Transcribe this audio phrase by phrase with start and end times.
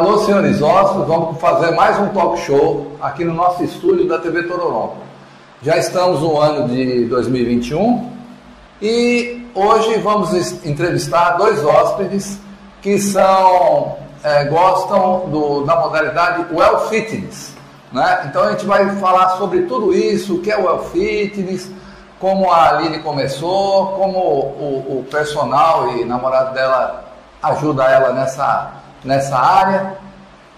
[0.00, 4.44] Alô, senhores hóspedes, vamos fazer mais um talk show aqui no nosso estúdio da TV
[4.44, 4.94] Tororó.
[5.60, 8.10] Já estamos no ano de 2021
[8.80, 10.32] e hoje vamos
[10.64, 12.38] entrevistar dois hóspedes
[12.80, 17.52] que são é, gostam do, da modalidade Well Fitness.
[17.92, 18.24] Né?
[18.24, 21.70] Então a gente vai falar sobre tudo isso, o que é o Well Fitness,
[22.18, 27.04] como a Aline começou, como o, o personal e namorado dela
[27.42, 29.96] ajuda ela nessa, nessa área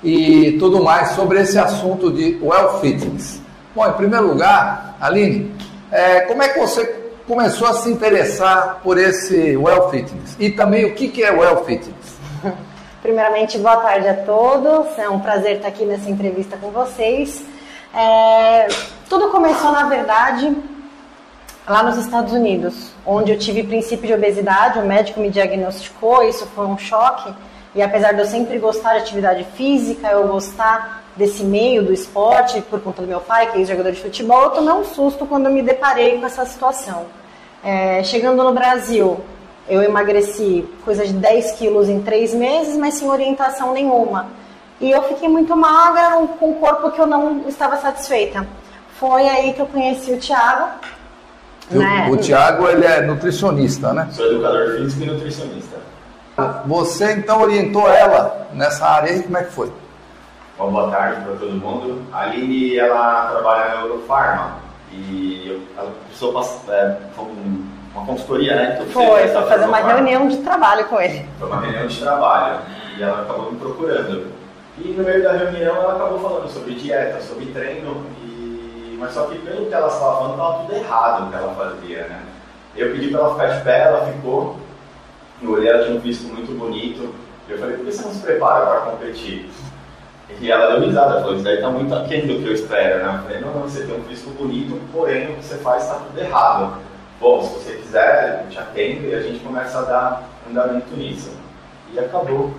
[0.02, 3.40] e tudo mais sobre esse assunto de well fitness.
[3.74, 5.54] Bom, em primeiro lugar, Aline,
[5.90, 6.84] é, como é que você
[7.26, 10.36] começou a se interessar por esse well fitness?
[10.38, 12.18] E também o que, que é well fitness?
[13.02, 14.98] Primeiramente, boa tarde a todos.
[14.98, 17.44] É um prazer estar aqui nessa entrevista com vocês.
[17.94, 18.68] É,
[19.08, 20.56] tudo começou, na verdade,
[21.66, 24.78] lá nos Estados Unidos, onde eu tive princípio de obesidade.
[24.78, 27.32] O médico me diagnosticou, isso foi um choque.
[27.74, 32.60] E apesar de eu sempre gostar de atividade física, eu gostar desse meio do esporte,
[32.62, 35.46] por conta do meu pai, que é jogador de futebol, eu tomei um susto quando
[35.46, 37.06] eu me deparei com essa situação.
[37.64, 39.20] É, chegando no Brasil,
[39.68, 44.26] eu emagreci coisa de 10 quilos em 3 meses, mas sem orientação nenhuma.
[44.80, 48.46] E eu fiquei muito magra, com um corpo que eu não estava satisfeita.
[48.98, 50.72] Foi aí que eu conheci o Thiago.
[51.70, 52.08] Né?
[52.10, 54.08] O, o Thiago, ele é nutricionista, né?
[54.12, 55.91] Sou educador físico e nutricionista.
[56.66, 59.72] Você então orientou ela nessa área aí, como é que foi?
[60.56, 62.02] Bom, boa tarde para todo mundo.
[62.12, 64.56] A Aline, ela trabalha na Eurofarma
[64.90, 66.96] e eu, ela precisou passar, é,
[67.94, 68.72] uma consultoria, né?
[68.74, 71.26] Então, foi, foi fazer uma reunião de trabalho com ele.
[71.38, 72.60] Foi uma reunião de trabalho
[72.96, 74.32] e ela acabou me procurando.
[74.78, 78.96] E no meio da reunião ela acabou falando sobre dieta, sobre treino, e...
[78.98, 81.98] mas só que pelo que ela estava falando, estava tudo errado o que ela fazia,
[82.04, 82.22] né?
[82.74, 84.56] Eu pedi para ela ficar de pé, ela ficou,
[85.50, 87.14] olhei, ela tinha um físico muito bonito.
[87.48, 89.48] Eu falei, por que você não se prepara para competir?
[90.40, 93.14] E ela deu risada, falou, isso daí está muito aquém do que eu espero, né?
[93.18, 95.96] Eu falei, não, não, você tem um físico bonito, porém o que você faz está
[95.96, 96.78] tudo errado.
[97.20, 101.30] Bom, se você quiser, eu te atendo e a gente começa a dar andamento nisso.
[101.92, 102.50] E acabou.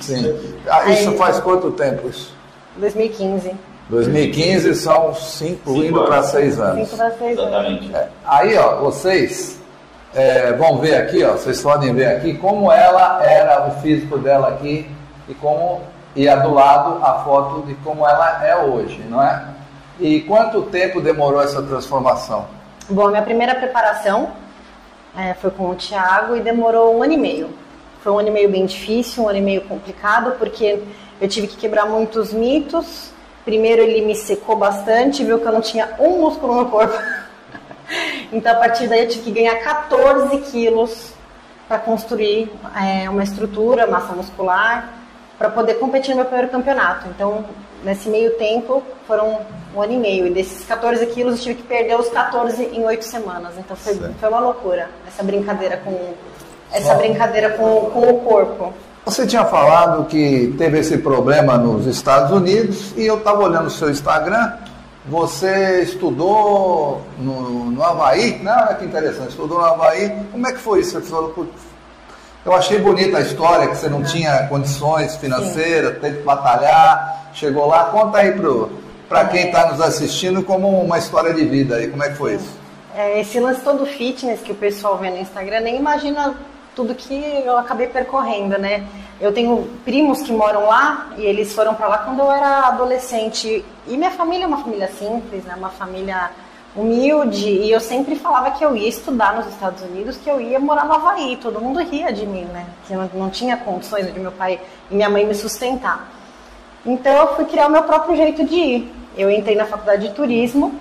[0.00, 0.38] Sim.
[0.68, 2.34] Ah, isso faz quanto tempo isso?
[2.76, 3.52] 2015.
[3.88, 6.88] 2015 são cinco, cinco indo para seis anos.
[6.88, 7.50] Cinco para seis anos.
[7.50, 7.94] Exatamente.
[7.94, 9.60] É, aí, ó, vocês
[10.16, 14.48] é, vão ver aqui, ó, vocês podem ver aqui como ela era, o físico dela
[14.48, 14.90] aqui
[15.28, 15.82] e como
[16.16, 19.44] e a do lado a foto de como ela é hoje, não é?
[20.00, 22.46] E quanto tempo demorou essa transformação?
[22.88, 24.30] Bom, minha primeira preparação
[25.14, 27.50] é, foi com o Thiago e demorou um ano e meio.
[28.02, 30.82] Foi um ano e meio bem difícil, um ano e meio complicado, porque
[31.20, 33.10] eu tive que quebrar muitos mitos.
[33.44, 36.96] Primeiro ele me secou bastante, viu que eu não tinha um músculo no corpo.
[38.32, 41.12] Então, a partir daí, eu tive que ganhar 14 quilos
[41.68, 44.92] para construir é, uma estrutura, massa muscular,
[45.38, 47.06] para poder competir no meu primeiro campeonato.
[47.08, 47.44] Então,
[47.84, 49.40] nesse meio tempo, foram
[49.74, 50.26] um ano e meio.
[50.26, 53.54] E desses 14 quilos, eu tive que perder os 14 em oito semanas.
[53.58, 56.14] Então, foi, foi uma loucura essa brincadeira com,
[56.72, 58.72] essa brincadeira com, com o corpo.
[59.04, 63.70] Você tinha falado que teve esse problema nos Estados Unidos e eu estava olhando o
[63.70, 64.52] seu Instagram
[65.08, 68.40] você estudou no, no Havaí?
[68.42, 70.10] Não, olha que interessante, estudou no Havaí.
[70.32, 71.00] Como é que foi isso?
[71.00, 71.32] Você falou,
[72.44, 76.00] eu achei bonita a história, que você não tinha condições financeiras, Sim.
[76.00, 77.84] teve que batalhar, chegou lá.
[77.86, 78.34] Conta aí
[79.08, 82.34] para quem está nos assistindo como uma história de vida aí, como é que foi
[82.34, 82.56] isso?
[82.94, 86.34] É, esse lance todo fitness que o pessoal vê no Instagram, nem imagina
[86.74, 88.86] tudo que eu acabei percorrendo, né?
[89.18, 93.64] Eu tenho primos que moram lá e eles foram para lá quando eu era adolescente.
[93.86, 95.54] E minha família é uma família simples, né?
[95.56, 96.30] Uma família
[96.76, 97.48] humilde.
[97.48, 100.84] E eu sempre falava que eu ia estudar nos Estados Unidos, que eu ia morar
[100.84, 101.38] no Havaí.
[101.40, 102.66] Todo mundo ria de mim, né?
[102.86, 104.60] Que eu não tinha condições de meu pai
[104.90, 106.12] e minha mãe me sustentar.
[106.84, 108.94] Então eu fui criar o meu próprio jeito de ir.
[109.16, 110.78] Eu entrei na faculdade de turismo.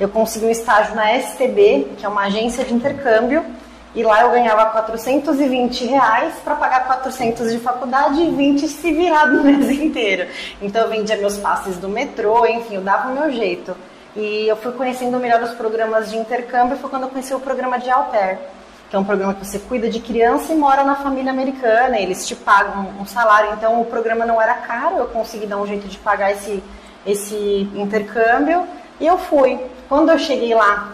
[0.00, 3.44] Eu consegui um estágio na STB, que é uma agência de intercâmbio
[3.94, 9.26] e lá eu ganhava 420 reais para pagar 400 de faculdade e 20 se virar
[9.26, 10.28] no mês inteiro.
[10.60, 13.76] Então eu vendia meus passes do metrô, enfim, eu dava o meu jeito.
[14.16, 17.78] E eu fui conhecendo melhor os programas de intercâmbio, foi quando eu conheci o programa
[17.78, 18.38] de Au Pair,
[18.90, 22.26] que é um programa que você cuida de criança e mora na família americana, eles
[22.26, 25.88] te pagam um salário, então o programa não era caro, eu consegui dar um jeito
[25.88, 26.62] de pagar esse,
[27.06, 28.66] esse intercâmbio
[29.00, 29.58] e eu fui.
[29.88, 30.92] Quando eu cheguei lá,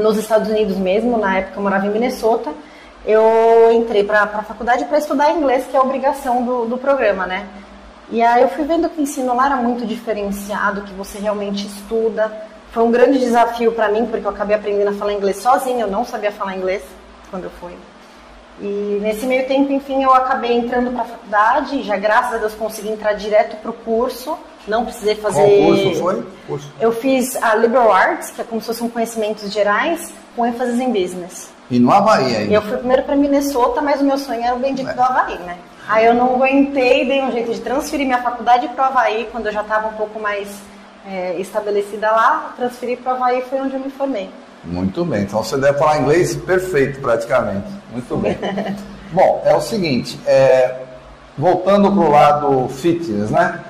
[0.00, 2.52] nos Estados Unidos mesmo, na época eu morava em Minnesota,
[3.04, 7.26] eu entrei para a faculdade para estudar inglês, que é a obrigação do, do programa,
[7.26, 7.46] né?
[8.10, 11.66] E aí eu fui vendo que o ensino lá era muito diferenciado, que você realmente
[11.66, 12.32] estuda.
[12.70, 15.90] Foi um grande desafio para mim, porque eu acabei aprendendo a falar inglês sozinha, eu
[15.90, 16.82] não sabia falar inglês
[17.30, 17.72] quando eu fui.
[18.60, 22.54] E nesse meio tempo, enfim, eu acabei entrando para a faculdade, já graças a Deus
[22.54, 25.40] consegui entrar direto para o curso, não precisei fazer.
[25.40, 26.26] Qual curso foi?
[26.46, 26.72] Curso.
[26.80, 30.92] Eu fiz a Liberal Arts, que é como se fossem conhecimentos gerais, com ênfase em
[30.92, 31.50] business.
[31.70, 32.54] E no Havaí ainda?
[32.54, 34.94] Eu fui primeiro para Minnesota, mas o meu sonho era o bendito é.
[34.94, 35.56] do Havaí, né?
[35.88, 39.46] Aí eu não aguentei, dei um jeito de transferir minha faculdade para o Havaí, quando
[39.46, 40.48] eu já estava um pouco mais
[41.06, 44.28] é, estabelecida lá, transferi para o Havaí foi onde eu me formei.
[44.64, 47.68] Muito bem, então você deve falar inglês perfeito praticamente.
[47.92, 48.36] Muito bem.
[49.12, 50.82] Bom, é o seguinte, é,
[51.38, 53.60] voltando para o lado fitness, né?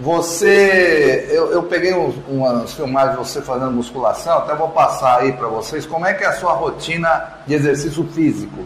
[0.00, 5.46] Você, eu, eu peguei umas filmagens de você fazendo musculação, até vou passar aí para
[5.46, 5.84] vocês.
[5.84, 8.64] Como é que é a sua rotina de exercício físico?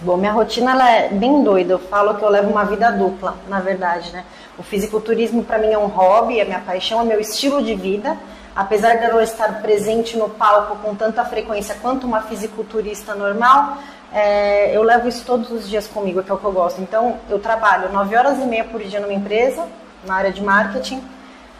[0.00, 1.74] Bom, minha rotina ela é bem doida.
[1.74, 4.24] Eu falo que eu levo uma vida dupla, na verdade, né?
[4.58, 8.16] O fisiculturismo para mim é um hobby, é minha paixão, é meu estilo de vida.
[8.56, 13.76] Apesar de eu estar presente no palco com tanta frequência quanto uma fisiculturista normal,
[14.10, 16.80] é, eu levo isso todos os dias comigo, que é o que eu gosto.
[16.80, 19.66] Então, eu trabalho 9 horas e meia por dia numa empresa,
[20.04, 21.02] na área de marketing,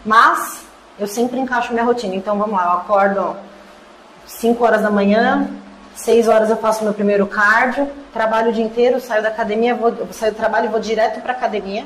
[0.05, 0.61] mas
[0.99, 2.15] eu sempre encaixo minha rotina.
[2.15, 3.35] Então, vamos lá, eu acordo
[4.25, 5.47] 5 horas da manhã,
[5.95, 9.93] 6 horas eu faço meu primeiro cardio, trabalho o dia inteiro, saio da academia, vou,
[10.11, 11.85] saio do trabalho e vou direto para academia.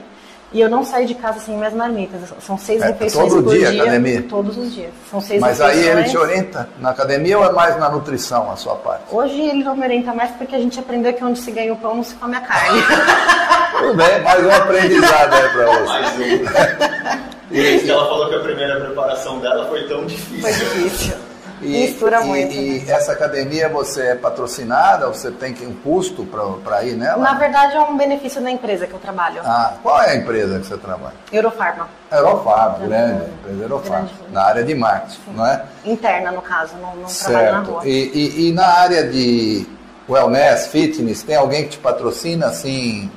[0.54, 2.22] E eu não saio de casa sem minhas marmitas.
[2.40, 3.82] São seis é, refeições todo por dia, dia.
[3.82, 4.24] academia?
[4.24, 4.92] Todos os dias.
[5.10, 5.86] São seis Mas refeições.
[5.86, 9.04] aí ele te orienta na academia ou é mais na nutrição a sua parte?
[9.12, 11.76] Hoje ele não me orienta mais porque a gente aprendeu que onde se ganha o
[11.76, 12.80] pão não se come a carne.
[13.78, 15.86] Tudo bem, mais um aprendizado aí para você.
[15.86, 17.36] Mais um.
[17.52, 20.42] E ela falou que a primeira preparação dela foi tão difícil.
[20.42, 21.16] Foi difícil.
[21.62, 22.54] E, Mistura e, muito.
[22.54, 22.92] E né?
[22.94, 25.08] essa academia você é patrocinada?
[25.08, 26.26] Você tem que um custo
[26.64, 27.18] para ir nela?
[27.18, 29.42] Na verdade, é um benefício da empresa que eu trabalho.
[29.44, 31.16] Ah, qual é a empresa que você trabalha?
[31.32, 31.88] Eurofarma.
[32.12, 34.34] Eurofarma, grande, empresa Eurofarma, Grande.
[34.34, 35.64] na área de marketing, não é?
[35.86, 37.72] Interna, no caso, não, não trabalho na Certo.
[37.72, 37.82] rua.
[37.86, 39.66] E, e, e na área de
[40.10, 43.10] wellness, fitness, tem alguém que te patrocina assim,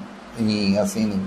[0.43, 1.21] em, assim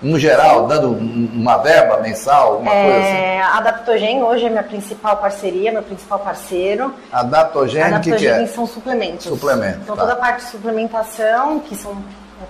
[0.00, 3.16] no geral, dando um- uma verba mensal, alguma coisa assim?
[3.16, 6.94] É, a Adaptogen hoje é minha principal parceria, meu principal parceiro.
[7.12, 8.46] Adaptogênio, o que, que Adaptogen é?
[8.46, 9.26] são suplementos.
[9.26, 10.02] Suplemento, Então tá.
[10.02, 11.96] toda a parte de suplementação, que são,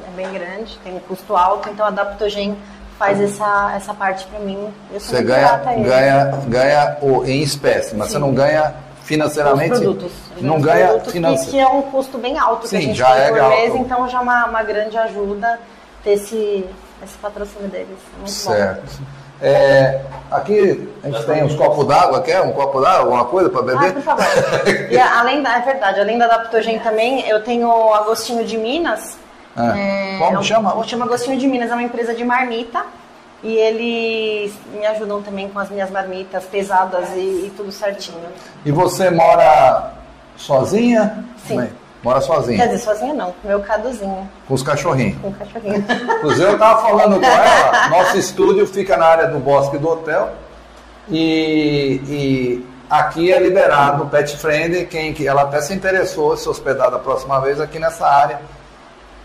[0.07, 2.55] é bem grande, tem um custo alto, então a Adaptogen
[2.99, 4.69] faz essa, essa parte para mim.
[4.93, 8.21] Eu sou Você muito ganha, ganha, ganha o, em espécie, mas você Sim.
[8.21, 8.75] não ganha
[9.05, 9.73] financeiramente.
[9.73, 10.13] Os produtos.
[10.41, 11.51] Não ganha que- financeiramente.
[11.51, 13.57] Que é um custo bem alto que Sim, a gente já tem é por alto.
[13.57, 15.59] mês, então já é uma, uma grande ajuda
[16.05, 16.65] ter esse,
[17.03, 17.89] esse patrocínio deles.
[17.89, 18.27] É muito bom.
[18.27, 19.03] Certo.
[19.41, 20.01] É,
[20.33, 23.63] aqui a gente tem uns copos d'água, quer um copo d'água, alguma coisa para Ah,
[23.63, 23.93] beber?
[23.95, 24.25] por favor.
[24.91, 29.17] E além da, é verdade, além da Adaptogen também, eu tenho o Agostinho de Minas.
[29.57, 30.85] Ah, É, como é um- chama?
[30.85, 32.85] Chama Agostinho de Minas, é uma empresa de marmita.
[33.41, 38.19] E eles me ajudam também com as minhas marmitas pesadas e, e tudo certinho.
[38.65, 39.93] E você mora
[40.37, 41.25] sozinha?
[41.47, 41.61] Sim.
[41.61, 41.69] É?
[42.03, 45.21] Mora sozinha, Quer dizer, sozinha não, com meu caduzinho, com os cachorrinhos.
[45.21, 45.85] com o cachorrinho.
[46.19, 50.31] Inclusive eu estava falando com ela, nosso estúdio fica na área do bosque do hotel
[51.09, 56.49] e, e aqui é liberado no Pet Friendly, quem, que ela até se interessou se
[56.49, 58.41] hospedar da próxima vez aqui nessa área,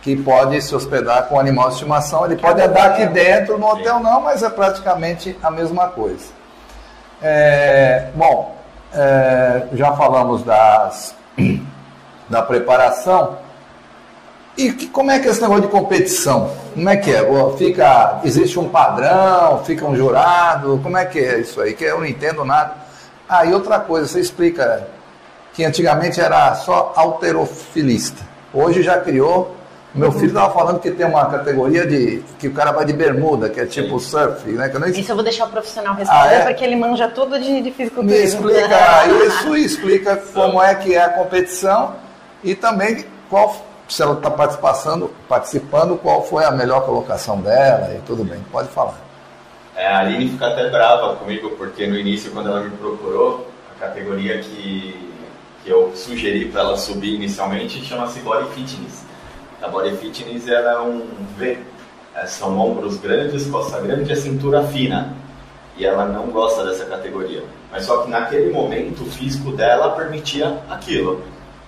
[0.01, 3.99] que pode se hospedar com animal de estimação, ele pode andar aqui dentro, no hotel
[3.99, 6.25] não, mas é praticamente a mesma coisa.
[7.21, 8.57] É, bom,
[8.93, 11.15] é, já falamos das,
[12.29, 13.37] da preparação.
[14.55, 16.51] E que- como é que é esse negócio de competição?
[16.75, 17.23] Como é que é?
[17.57, 21.73] Fica, existe um padrão, fica um jurado, como é que é isso aí?
[21.73, 22.73] Que eu não entendo nada.
[23.27, 24.87] Ah, e outra coisa, você explica
[25.53, 28.21] que antigamente era só alterofilista.
[28.53, 29.55] Hoje já criou.
[29.95, 33.47] Meu filho estava falando que tem uma categoria de que o cara vai de bermuda,
[33.47, 34.67] que é tipo surf, né?
[34.67, 36.45] Que eu não Isso eu vou deixar o profissional responder, Ah, é?
[36.45, 38.49] porque ele manja tudo de, de me fisiculturismo.
[38.49, 41.93] explica isso e explica como é que é a competição
[42.43, 43.55] e também qual,
[43.87, 48.69] se ela está participando, participando, qual foi a melhor colocação dela e tudo bem, pode
[48.69, 48.99] falar.
[49.75, 53.79] É, a Aline fica até brava comigo, porque no início, quando ela me procurou, a
[53.79, 55.11] categoria que,
[55.63, 59.03] que eu sugeri para ela subir inicialmente chama-se Body Fitness.
[59.61, 61.07] A Body Fitness ela é um
[61.37, 61.57] V,
[62.15, 65.15] É, são ombros grandes, costa grande e cintura fina.
[65.75, 67.43] E ela não gosta dessa categoria.
[67.71, 71.23] Mas só que naquele momento o físico dela permitia aquilo.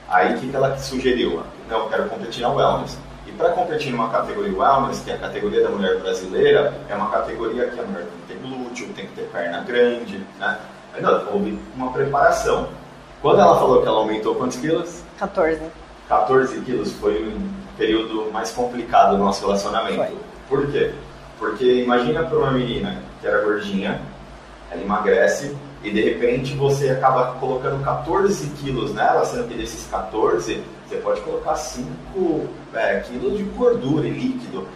[0.09, 1.41] Aí o que, que ela sugeriu?
[1.69, 2.97] Não, eu quero competir na Wellness.
[3.25, 7.09] E para competir numa categoria Wellness, que é a categoria da mulher brasileira, é uma
[7.09, 10.59] categoria que a mulher tem que ter glúteo, tem que ter perna grande, né?
[10.95, 12.69] Ainda houve uma preparação.
[13.21, 15.03] Quando ela falou que ela aumentou quantos quilos?
[15.17, 15.59] 14.
[16.07, 19.95] 14 quilos foi um período mais complicado do nosso relacionamento.
[19.95, 20.17] Foi.
[20.47, 20.93] Por quê?
[21.39, 23.99] Porque imagina para uma menina que era gordinha,
[24.69, 30.63] ela emagrece e de repente você acaba colocando 14 quilos nela, sendo que desses 14
[30.87, 31.87] você pode colocar 5
[32.73, 34.67] é, quilos de gordura e líquido.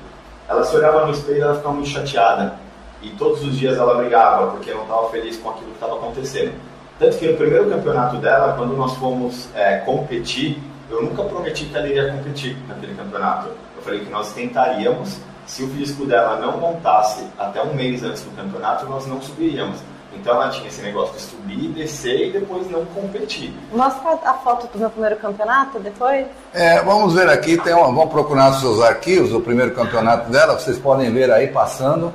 [0.47, 2.55] Ela se olhava no espelho e ela ficava muito chateada.
[3.01, 6.53] E todos os dias ela brigava porque não estava feliz com aquilo que estava acontecendo.
[6.99, 10.61] Tanto que no primeiro campeonato dela, quando nós fomos é, competir,
[10.91, 13.47] eu nunca prometi que ela iria competir naquele campeonato.
[13.75, 15.17] Eu falei que nós tentaríamos.
[15.47, 19.79] Se o físico dela não montasse até um mês antes do campeonato, nós não subiríamos.
[20.13, 23.53] Então ela tinha esse negócio de subir, descer e depois não competir.
[23.71, 26.25] Mostra a foto do meu primeiro campeonato depois.
[26.53, 30.59] É, vamos ver aqui, tem uma, vamos procurar nos seus arquivos o primeiro campeonato dela,
[30.59, 32.13] vocês podem ver aí passando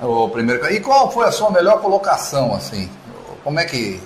[0.00, 0.66] o primeiro.
[0.72, 2.90] E qual foi a sua melhor colocação, assim?
[3.44, 4.00] Como é que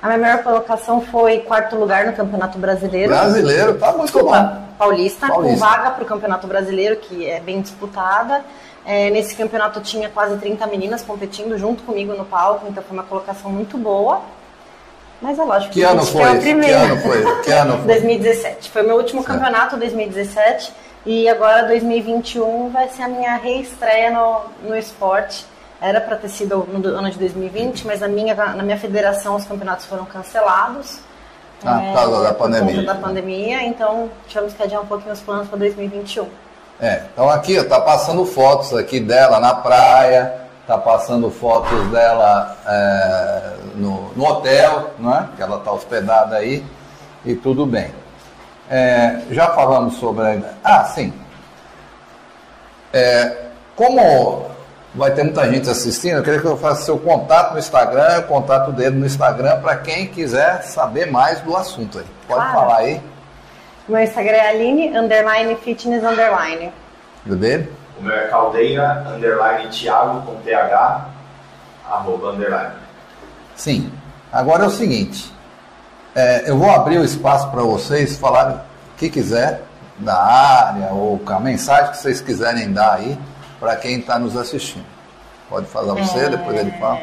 [0.00, 3.08] a minha melhor colocação foi quarto lugar no Campeonato Brasileiro.
[3.08, 4.68] Brasileiro, tá muito Desculpa, bom.
[4.78, 8.44] Paulista, Paulista, com vaga para o Campeonato Brasileiro, que é bem disputada.
[8.88, 13.02] É, nesse campeonato tinha quase 30 meninas competindo junto comigo no palco, então foi uma
[13.02, 14.22] colocação muito boa.
[15.20, 16.22] Mas é lógico que, que ano foi?
[16.22, 16.78] É o primeiro.
[16.78, 17.42] Que ano foi?
[17.42, 17.86] Que ano foi?
[17.86, 18.70] 2017.
[18.70, 19.34] Foi meu último certo.
[19.34, 20.72] campeonato, 2017.
[21.04, 25.44] E agora 2021 vai ser a minha reestreia no, no esporte.
[25.82, 29.44] Era para ter sido no ano de 2020, mas na minha, na minha federação os
[29.44, 31.00] campeonatos foram cancelados.
[31.62, 32.74] Ah, é, por causa da pandemia.
[32.74, 36.26] Por conta da pandemia, então tivemos que adiar um pouquinho os planos para 2021.
[36.80, 43.52] É, então aqui está passando fotos aqui dela na praia, está passando fotos dela é,
[43.74, 45.28] no, no, hotel, não é?
[45.34, 46.64] Que ela está hospedada aí
[47.24, 47.90] e tudo bem.
[48.70, 50.44] É, já falamos sobre.
[50.62, 51.12] Ah, sim.
[52.92, 54.46] É, como
[54.94, 58.22] vai ter muita gente assistindo, eu queria que eu faça seu contato no Instagram, o
[58.24, 62.06] contato dele no Instagram, para quem quiser saber mais do assunto aí.
[62.26, 62.52] Pode claro.
[62.52, 63.02] falar aí.
[63.88, 66.70] Meu Instagram é Aline, underline, fitness, underline.
[67.24, 67.72] E o dele?
[67.98, 71.08] O meu é Caldeira, underline, Thiago, com TH,
[71.88, 72.74] arroba, underline.
[73.56, 73.90] Sim.
[74.30, 75.32] Agora é o seguinte,
[76.14, 78.60] é, eu vou abrir o espaço para vocês falarem o
[78.98, 79.62] que quiser
[79.98, 83.18] da área ou a mensagem que vocês quiserem dar aí
[83.58, 84.84] para quem está nos assistindo.
[85.48, 86.28] Pode falar você, é...
[86.28, 87.00] depois ele fala.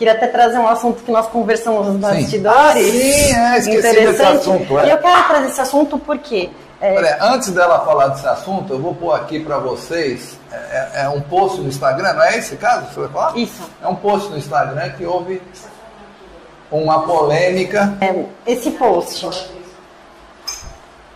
[0.00, 2.90] Queria até trazer um assunto que nós conversamos nos bastidores.
[2.90, 4.78] Sim, é, esqueci desse assunto.
[4.78, 4.86] É.
[4.86, 6.48] E eu quero trazer esse assunto porque...
[6.80, 6.94] É...
[6.94, 11.08] Pera, antes dela falar desse assunto, eu vou pôr aqui para vocês, é, é, é,
[11.10, 13.36] um post no Instagram, não é esse caso que você vai falar?
[13.36, 13.70] Isso.
[13.82, 15.42] É um post no Instagram que houve
[16.72, 17.98] uma polêmica.
[18.00, 19.28] É, esse post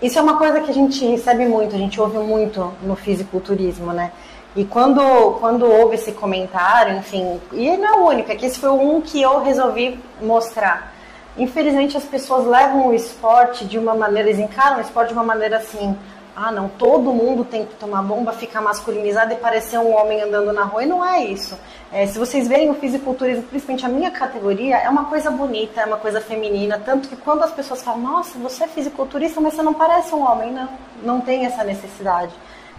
[0.05, 3.91] isso é uma coisa que a gente recebe muito, a gente ouve muito no fisiculturismo,
[3.91, 4.13] né?
[4.57, 5.01] E quando,
[5.41, 9.01] quando houve esse comentário, enfim, e não é o único, é que esse foi um
[9.01, 10.95] que eu resolvi mostrar.
[11.37, 15.25] Infelizmente as pessoas levam o esporte de uma maneira, eles encaram o esporte de uma
[15.25, 15.97] maneira assim,
[16.37, 20.53] ah não, todo mundo tem que tomar bomba, ficar masculinizado e parecer um homem andando
[20.53, 20.85] na rua.
[20.85, 21.59] E não é isso.
[21.93, 25.85] É, se vocês verem o fisiculturismo, principalmente a minha categoria, é uma coisa bonita, é
[25.85, 26.81] uma coisa feminina.
[26.85, 30.25] Tanto que quando as pessoas falam, nossa, você é fisiculturista, mas você não parece um
[30.25, 30.53] homem.
[30.53, 30.69] Não,
[31.03, 32.33] não tem essa necessidade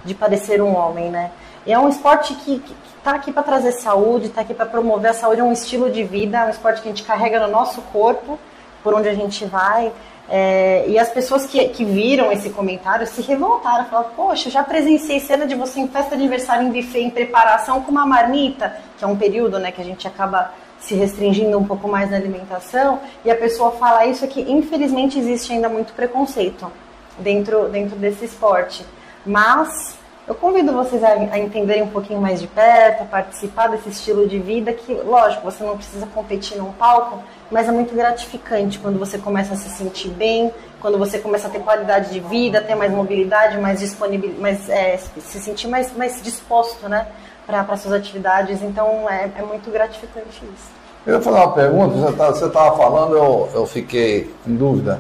[0.04, 1.32] de parecer um homem, né?
[1.66, 2.62] E é um esporte que
[2.98, 6.04] está aqui para trazer saúde, está aqui para promover a saúde, é um estilo de
[6.04, 8.40] vida, é um esporte que a gente carrega no nosso corpo,
[8.84, 9.92] por onde a gente vai.
[10.28, 14.64] É, e as pessoas que, que viram esse comentário se revoltaram, falaram, poxa, eu já
[14.64, 18.76] presenciei cena de você em festa de aniversário, em buffet, em preparação com uma marmita,
[18.98, 22.18] que é um período né, que a gente acaba se restringindo um pouco mais na
[22.18, 26.72] alimentação, e a pessoa fala isso que infelizmente existe ainda muito preconceito
[27.20, 28.86] dentro, dentro desse esporte.
[29.26, 33.90] Mas eu convido vocês a, a, entenderem um pouquinho mais de perto, a participar desse
[33.90, 38.80] estilo de vida que, lógico, você não precisa competir num palco, mas é muito gratificante
[38.80, 40.52] quando você começa a se sentir bem,
[40.82, 44.98] quando você começa a ter qualidade de vida, ter mais mobilidade, mais disponibilidade, mais, é,
[44.98, 47.06] se sentir mais, mais disposto, né,
[47.46, 48.64] para suas atividades.
[48.64, 50.86] Então é, é muito gratificante isso.
[51.06, 55.00] Eu ia fazer uma pergunta, você estava tá, falando, eu, eu fiquei em dúvida.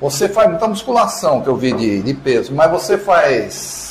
[0.00, 3.89] Você faz muita musculação que eu vi de, de peso, mas você faz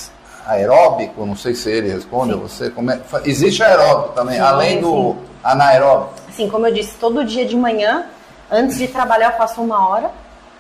[0.49, 2.39] aeróbico, não sei se ele responde, sim.
[2.39, 5.17] você como é, existe aeróbico também, sim, além do sim.
[5.43, 6.13] anaeróbico?
[6.31, 8.05] Sim, como eu disse, todo dia de manhã,
[8.49, 10.11] antes de trabalhar, eu faço uma hora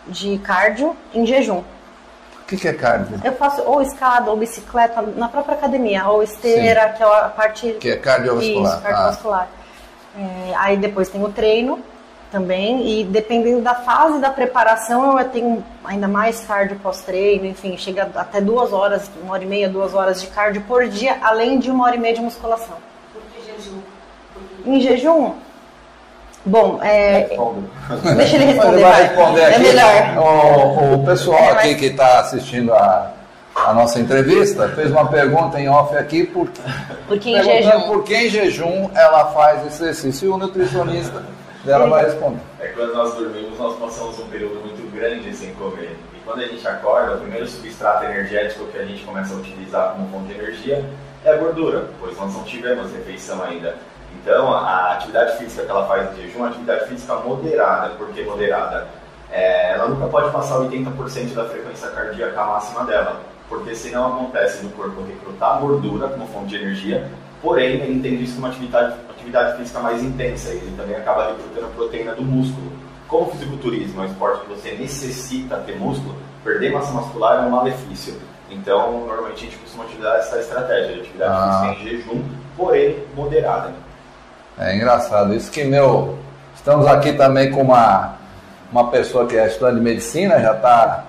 [0.07, 1.59] de cardio em jejum.
[1.59, 3.19] O que, que é cardio?
[3.23, 7.71] Eu faço ou escada ou bicicleta na própria academia, ou esteira, que é a parte...
[7.79, 8.73] Que é cardiovascular.
[8.73, 9.47] Isso, cardiovascular.
[10.15, 10.19] Ah.
[10.19, 11.79] É, aí depois tem o treino,
[12.31, 18.09] também, e dependendo da fase da preparação, eu tenho ainda mais cardio pós-treino, enfim, chega
[18.15, 21.71] até duas horas, uma hora e meia, duas horas de cardio por dia, além de
[21.71, 22.77] uma hora e meia de musculação.
[23.11, 23.79] Por que jejum?
[24.65, 25.33] Em jejum?
[26.45, 27.35] Bom, é...
[28.15, 28.73] deixa ele responder.
[28.73, 29.55] Ele vai responder aqui.
[29.55, 30.17] É melhor.
[30.17, 33.11] O, o pessoal é, aqui que está assistindo a,
[33.55, 36.47] a nossa entrevista, fez uma pergunta em off aqui por,
[37.07, 37.81] por que em jejum?
[37.87, 41.23] Por que em jejum ela faz esse exercício e o nutricionista
[41.63, 42.39] dela vai responder.
[42.59, 45.97] É quando nós dormimos, nós passamos um período muito grande sem comer.
[46.13, 49.93] E quando a gente acorda, o primeiro substrato energético que a gente começa a utilizar
[49.93, 50.85] como fonte de energia
[51.23, 53.75] é a gordura, pois nós não tivemos refeição ainda.
[54.21, 57.89] Então, a atividade física que ela faz em jejum é uma atividade física moderada.
[57.95, 58.87] Por que moderada?
[59.31, 64.71] É, ela nunca pode passar 80% da frequência cardíaca máxima dela, porque senão acontece no
[64.71, 67.09] corpo recrutar gordura como fonte de energia,
[67.41, 68.95] porém ele entende isso como atividade,
[69.29, 72.71] atividade física mais intensa, e ele também acaba recrutando proteína do músculo.
[73.07, 77.47] Como o fisiculturismo é um esporte que você necessita ter músculo, perder massa muscular é
[77.47, 78.15] um malefício.
[78.49, 81.61] Então, normalmente a gente costuma utilizar essa estratégia de atividade ah.
[81.61, 82.23] física em jejum,
[82.57, 83.73] porém moderada.
[84.57, 86.17] É engraçado isso que meu.
[86.55, 88.15] Estamos aqui também com uma,
[88.69, 91.05] uma pessoa que é estudante de medicina, já está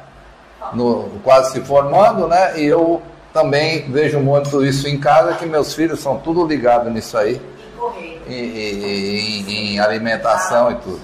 [1.24, 2.60] quase se formando, né?
[2.60, 7.18] E eu também vejo muito isso em casa, que meus filhos são tudo ligados nisso
[7.18, 7.40] aí.
[8.32, 11.00] Em, alimentação e tudo.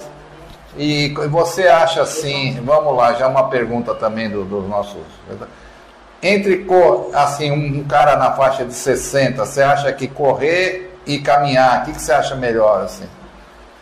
[0.76, 5.02] E você acha assim, vamos lá, já uma pergunta também dos do nossos.
[6.22, 6.66] Entre
[7.14, 11.92] assim, um cara na faixa de 60, você acha que correr e caminhar, o que,
[11.92, 12.82] que você acha melhor?
[12.82, 13.06] Assim?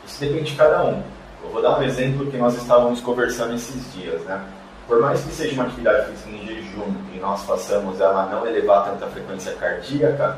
[0.06, 1.02] Isso depende de cada um.
[1.42, 4.40] Eu vou dar um exemplo que nós estávamos conversando esses dias, né?
[4.86, 8.84] Por mais que seja uma atividade física em jejum e nós façamos ela não elevar
[8.84, 10.36] tanta frequência cardíaca,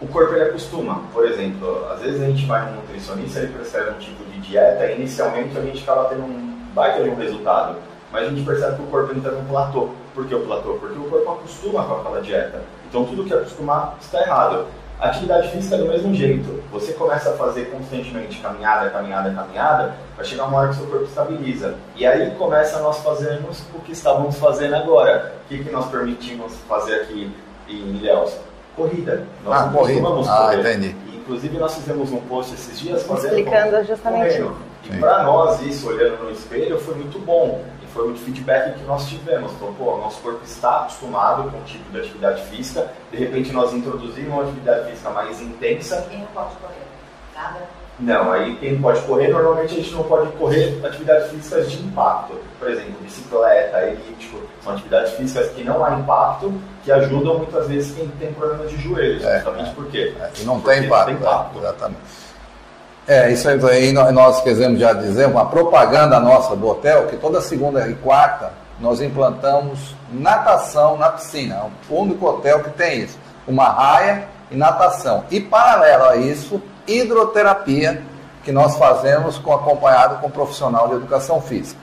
[0.00, 1.02] o corpo ele acostuma.
[1.12, 4.86] Por exemplo, às vezes a gente vai no nutricionista, ele prescreve um tipo de dieta
[4.86, 7.76] e inicialmente a gente acaba tendo um baita de um resultado.
[8.12, 9.90] Mas a gente percebe que o corpo entra num platô.
[10.14, 10.74] Por que o platô?
[10.74, 12.62] Porque o corpo acostuma com aquela dieta.
[12.88, 14.66] Então tudo que acostumar está errado.
[14.98, 16.62] Atividade física é do mesmo jeito.
[16.72, 21.04] Você começa a fazer constantemente caminhada, caminhada, caminhada, vai chegar uma hora que seu corpo
[21.04, 21.74] estabiliza.
[21.94, 25.34] E aí começa nós fazermos o que estávamos fazendo agora.
[25.44, 27.30] O que, que nós permitimos fazer aqui
[27.68, 28.38] em Ilhéus?
[28.76, 29.26] Corrida.
[29.44, 30.06] Nós ah, não corrida.
[30.06, 30.60] Ah, correr.
[30.60, 30.96] entendi.
[31.10, 34.56] E, inclusive nós fizemos um post esses dias fazendo explicando justamente correndo.
[34.84, 37.64] E para nós isso, olhando no espelho, foi muito bom
[37.96, 39.50] foi o feedback que nós tivemos.
[39.52, 43.72] Então, pô, nosso corpo está acostumado com o tipo de atividade física, de repente nós
[43.72, 46.06] introduzimos uma atividade física mais intensa.
[46.10, 46.74] Quem não pode correr?
[47.34, 47.60] Nada?
[47.98, 52.34] Não, aí quem pode correr, normalmente a gente não pode correr atividades físicas de impacto.
[52.58, 56.52] Por exemplo, bicicleta, elíptico, são atividades físicas que não há impacto,
[56.84, 60.14] que ajudam muitas vezes quem tem problemas de joelhos, é, justamente é, por quê?
[60.20, 61.56] É, e não tem impacto, não tem impacto.
[61.56, 62.00] É, exatamente.
[63.08, 67.88] É, isso aí nós queremos já dizer, uma propaganda nossa do hotel, que toda segunda
[67.88, 71.54] e quarta nós implantamos natação na piscina.
[71.54, 73.18] É o único hotel que tem isso.
[73.46, 75.24] Uma raia e natação.
[75.30, 78.02] E paralelo a isso, hidroterapia,
[78.44, 81.80] que nós fazemos com, acompanhado com um profissional de educação física.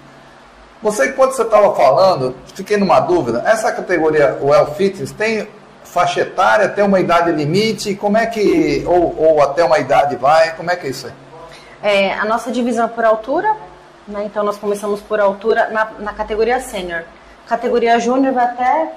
[0.81, 5.47] Você, quando você estava falando, fiquei numa dúvida, essa categoria, o Well Fitness, tem
[5.83, 7.95] faixa etária, tem uma idade limite?
[7.95, 10.55] Como é que, ou, ou até uma idade vai?
[10.55, 11.13] Como é que é isso aí?
[11.81, 13.55] É, a nossa divisão é por altura,
[14.07, 14.23] né?
[14.25, 17.03] então nós começamos por altura na, na categoria sênior.
[17.47, 18.91] Categoria júnior vai até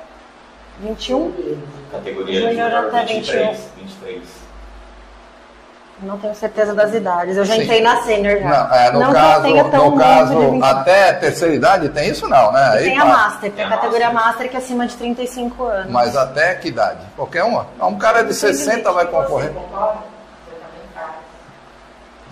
[0.81, 1.59] 21.
[1.91, 4.47] Categoria júnior até 23, 23.
[6.03, 7.39] Não tenho certeza das idades.
[7.39, 7.62] Eu já Sim.
[7.62, 8.49] entrei na sênior já.
[8.49, 12.69] Não, é, no não caso, no caso até terceira idade tem isso não, né?
[12.73, 15.91] Aí tem a Master, tem a categoria Master que é acima de 35 anos.
[15.91, 17.01] Mas até que idade?
[17.17, 17.67] Qualquer uma?
[17.81, 19.53] Um cara de 60 vai concorrer.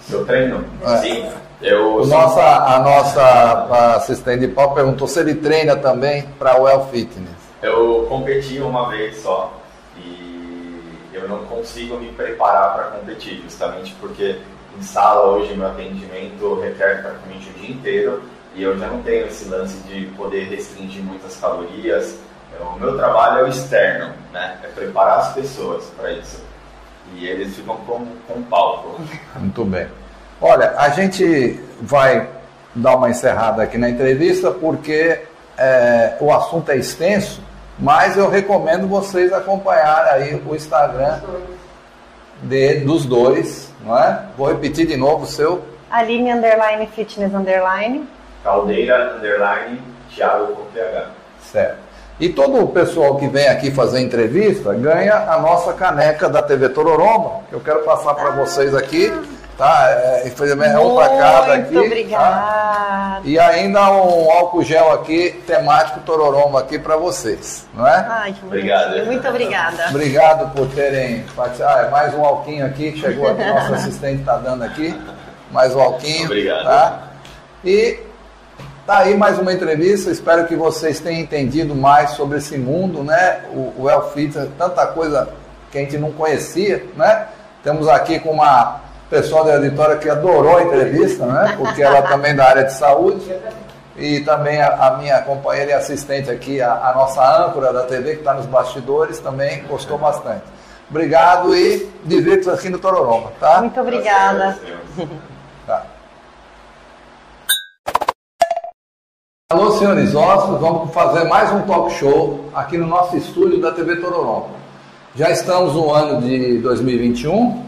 [0.03, 0.63] Seu treino?
[0.87, 0.97] É.
[0.99, 1.31] Sim.
[1.63, 6.65] Eu o nossa, a nossa assistente de pau perguntou se ele treina também para o
[6.65, 7.34] Well Fitness.
[7.65, 9.65] Eu competi uma vez só
[11.25, 14.39] eu não consigo me preparar para competir, justamente porque
[14.77, 18.23] em sala hoje meu atendimento requer praticamente o dia inteiro
[18.55, 22.17] e eu já não tenho esse lance de poder restringir muitas calorias.
[22.61, 24.59] O meu trabalho é o externo, né?
[24.63, 26.41] É preparar as pessoas para isso.
[27.17, 29.01] E eles ficam com, com palco.
[29.37, 29.89] Muito bem.
[30.41, 32.29] Olha, a gente vai
[32.75, 35.21] dar uma encerrada aqui na entrevista porque
[35.59, 37.41] é, o assunto é extenso
[37.79, 41.21] mas eu recomendo vocês acompanhar aí o Instagram
[42.43, 44.23] de, dos dois, não é?
[44.37, 45.65] Vou repetir de novo o seu.
[45.91, 48.07] Aline underline fitness underline.
[48.43, 49.81] Caldeira underline
[50.15, 51.07] Thiago com PH.
[51.41, 51.85] Certo.
[52.21, 56.69] E todo o pessoal que vem aqui fazer entrevista ganha a nossa caneca da TV
[56.69, 58.45] Tororoma, que eu quero passar para ah.
[58.45, 59.13] vocês aqui.
[59.57, 59.89] Tá?
[59.89, 61.75] É, infelizmente é um para cada aqui.
[61.75, 62.25] Muito obrigada.
[62.25, 63.21] Tá?
[63.25, 68.07] E ainda um álcool gel aqui, temático Tororoma aqui para vocês, não é?
[68.09, 69.07] Ai, que Obrigado.
[69.07, 69.87] Muito obrigada.
[69.91, 71.79] Obrigado por terem participado.
[71.79, 74.95] Ah, é mais um alquinho aqui, chegou aqui, nosso assistente está dando aqui.
[75.53, 76.27] Mais um alquinho.
[76.27, 76.65] Obrigado.
[76.65, 77.03] Tá?
[77.65, 77.99] E
[78.87, 83.41] Tá aí mais uma entrevista, espero que vocês tenham entendido mais sobre esse mundo, né?
[83.51, 85.31] O, o Elfit, tanta coisa
[85.73, 87.29] que a gente não conhecia, né?
[87.63, 91.55] Temos aqui com uma pessoa da editora que adorou a entrevista, né?
[91.57, 93.35] Porque ela também é da área de saúde.
[93.97, 98.15] E também a, a minha companheira e assistente aqui, a, a nossa âncora da TV,
[98.15, 100.43] que está nos bastidores, também gostou bastante.
[100.91, 103.61] Obrigado e divirta aqui no Tororoma, tá?
[103.61, 104.59] Muito obrigada.
[105.67, 105.83] Tá.
[109.51, 113.97] Alô, senhores hóspedes, vamos fazer mais um talk show aqui no nosso estúdio da TV
[113.97, 114.49] Tororoma.
[115.15, 117.65] Já estamos no ano de 2021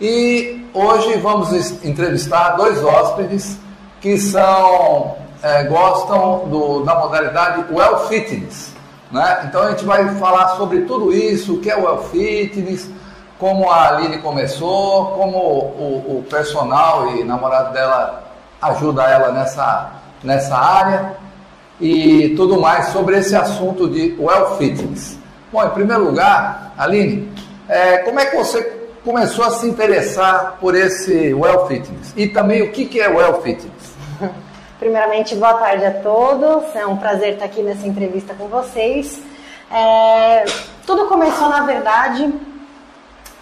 [0.00, 1.52] e hoje vamos
[1.84, 3.58] entrevistar dois hóspedes
[4.00, 8.72] que são é, gostam do, da modalidade Well Fitness.
[9.10, 9.46] Né?
[9.48, 12.88] Então a gente vai falar sobre tudo isso, o que é o Well Fitness,
[13.38, 18.24] como a Aline começou, como o, o personal e namorado dela
[18.60, 21.16] ajuda ela nessa, nessa área
[21.80, 25.18] e tudo mais sobre esse assunto de Well Fitness.
[25.50, 27.32] Bom, em primeiro lugar, Aline,
[27.68, 32.12] é, como é que você começou a se interessar por esse Well Fitness?
[32.16, 33.94] E também o que, que é Well Fitness?
[34.78, 36.74] Primeiramente, boa tarde a todos.
[36.74, 39.20] É um prazer estar aqui nessa entrevista com vocês.
[39.70, 40.44] É,
[40.86, 42.32] tudo começou, na verdade,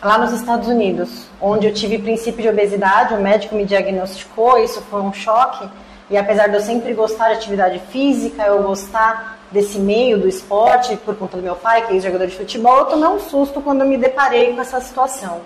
[0.03, 3.15] lá nos Estados Unidos, onde eu tive princípio de obesidade.
[3.15, 5.69] O médico me diagnosticou, isso foi um choque.
[6.11, 10.97] E apesar de eu sempre gostar de atividade física, eu gostar desse meio do esporte,
[10.97, 13.81] por conta do meu pai, que é jogador de futebol, eu tomei um susto quando
[13.81, 15.41] eu me deparei com essa situação.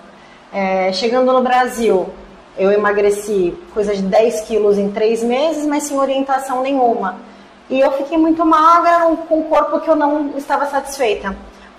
[0.53, 2.09] É, chegando no Brasil,
[2.59, 7.17] eu emagreci coisa de 10 quilos em 3 meses, mas sem orientação nenhuma.
[7.71, 11.35] E eu fiquei muito magra, com um corpo que eu não estava satisfeita.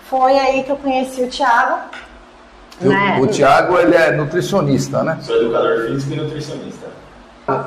[0.10, 1.82] Foi aí que eu conheci o Thiago.
[2.82, 3.18] Né?
[3.20, 5.20] O, o Thiago, ele é nutricionista, né?
[5.22, 6.88] Sou educador físico e nutricionista.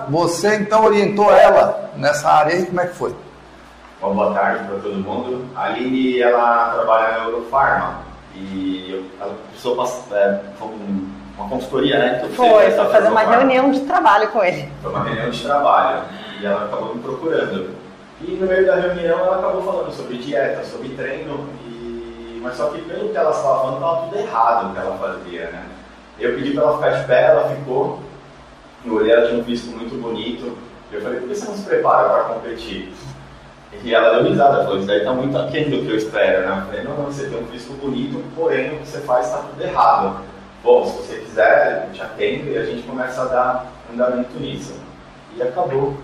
[0.09, 3.15] Você então orientou ela nessa área aí, como é que foi?
[4.07, 5.45] Uma boa tarde para todo mundo.
[5.57, 8.03] A Aline, ela trabalha na Eurofarma
[8.37, 9.35] e eu, ela
[9.75, 10.41] passar, é,
[11.37, 12.15] uma consultoria, né?
[12.19, 14.71] Então, foi, foi fazer uma reunião de trabalho com ele.
[14.81, 16.05] Foi uma reunião de trabalho
[16.41, 17.71] e ela acabou me procurando.
[18.21, 22.39] E no meio da reunião ela acabou falando sobre dieta, sobre treino, e...
[22.41, 25.51] mas só que pelo que ela estava falando estava tudo errado o que ela fazia,
[25.51, 25.65] né?
[26.21, 27.99] Eu pedi para ela ficar de pé, ela ficou,
[28.85, 30.57] eu olhei, ela tinha um físico muito bonito,
[30.93, 32.93] eu falei, por que você não se prepara para competir?
[33.83, 36.59] E ela deu risada, falou, isso daí está muito aquém do que eu espero, né?
[36.59, 39.39] Eu falei, não, não, você tem um físico bonito, porém o que você faz está
[39.39, 40.21] tudo errado
[40.67, 44.75] bom, se você quiser, eu te atendo e a gente começa a dar andamento nisso.
[45.37, 45.97] E acabou.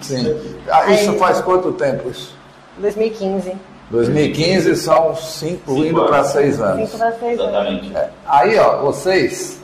[0.00, 0.34] Sim.
[0.68, 2.34] Ah, isso faz quanto tempo isso?
[2.78, 3.54] 2015.
[3.90, 6.88] 2015 são cinco, cinco indo para seis anos.
[6.88, 7.96] Cinco para seis Exatamente.
[7.96, 8.10] É.
[8.26, 9.62] Aí, ó, vocês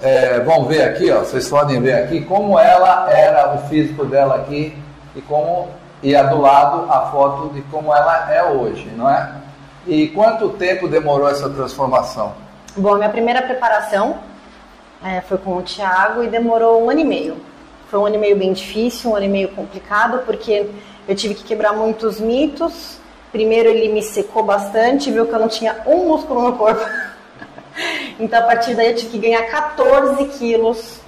[0.00, 4.36] é, vão ver aqui, ó, vocês podem ver aqui como ela era o físico dela
[4.36, 4.76] aqui
[5.14, 5.68] e como
[6.04, 9.32] e a do lado a foto de como ela é hoje, não é?
[9.86, 12.34] E quanto tempo demorou essa transformação?
[12.76, 14.18] Bom, minha primeira preparação
[15.02, 17.36] é, foi com o Thiago e demorou um ano e meio.
[17.88, 20.68] Foi um ano e meio bem difícil, um ano e meio complicado, porque
[21.08, 22.98] eu tive que quebrar muitos mitos.
[23.32, 26.84] Primeiro ele me secou bastante, viu que eu não tinha um músculo no corpo.
[28.20, 31.00] então a partir daí eu tive que ganhar 14 quilos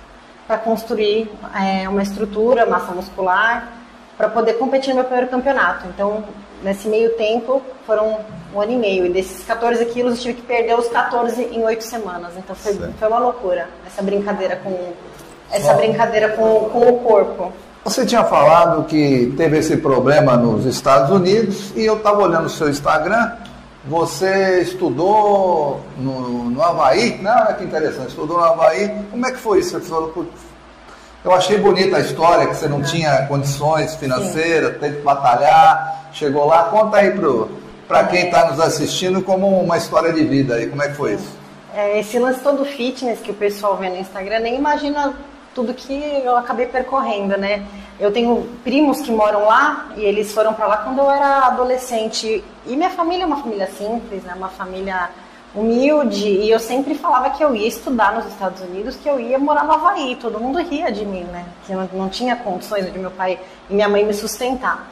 [0.47, 3.76] para construir é, uma estrutura, massa muscular,
[4.17, 5.87] para poder competir no meu primeiro campeonato.
[5.89, 6.25] Então
[6.63, 8.19] nesse meio tempo foram
[8.55, 9.07] um ano e meio.
[9.07, 12.33] E desses 14 quilos eu tive que perder os 14 em 8 semanas.
[12.37, 14.93] Então foi, foi uma loucura essa brincadeira com
[15.51, 17.53] essa brincadeira com, com o corpo.
[17.85, 22.51] Você tinha falado que teve esse problema nos Estados Unidos e eu estava olhando o
[22.51, 23.31] seu Instagram.
[23.85, 27.23] Você estudou no, no Havaí?
[27.23, 28.93] Não, olha que interessante, estudou no Havaí.
[29.09, 29.79] Como é que foi isso?
[29.79, 30.27] Você falou,
[31.27, 34.79] eu achei bonita a história, que você não tinha condições financeiras, Sim.
[34.79, 36.65] teve que batalhar, chegou lá.
[36.65, 37.13] Conta aí
[37.89, 40.69] para quem está nos assistindo como uma história de vida aí.
[40.69, 41.37] Como é que foi isso?
[41.75, 45.15] É, esse lance todo fitness que o pessoal vê no Instagram nem imagina
[45.53, 45.93] tudo que
[46.25, 47.67] eu acabei percorrendo, né?
[47.99, 52.45] Eu tenho primos que moram lá e eles foram para lá quando eu era adolescente.
[52.67, 54.33] E minha família é uma família simples, né?
[54.37, 55.11] Uma família
[55.55, 56.29] humilde.
[56.29, 59.65] E eu sempre falava que eu ia estudar nos Estados Unidos, que eu ia morar
[59.65, 60.17] no Havaí.
[60.17, 61.45] Todo mundo ria de mim, né?
[61.67, 63.39] Que eu não tinha condições de meu pai
[63.71, 64.91] e minha mãe me sustentar.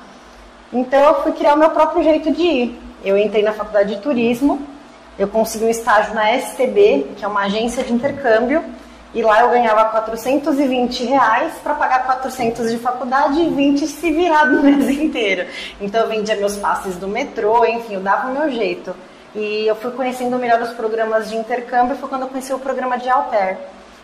[0.72, 2.80] Então eu fui criar o meu próprio jeito de ir.
[3.04, 4.66] Eu entrei na faculdade de turismo,
[5.18, 8.64] eu consegui um estágio na STB, que é uma agência de intercâmbio,
[9.14, 14.46] e lá eu ganhava 420 reais para pagar 400 de faculdade e 20 se virar
[14.46, 15.46] no mês inteiro.
[15.80, 18.96] Então eu vendia meus passes do metrô, enfim, eu dava o meu jeito.
[19.34, 22.96] E eu fui conhecendo melhor os programas de intercâmbio, foi quando eu conheci o programa
[22.96, 23.58] de au pair,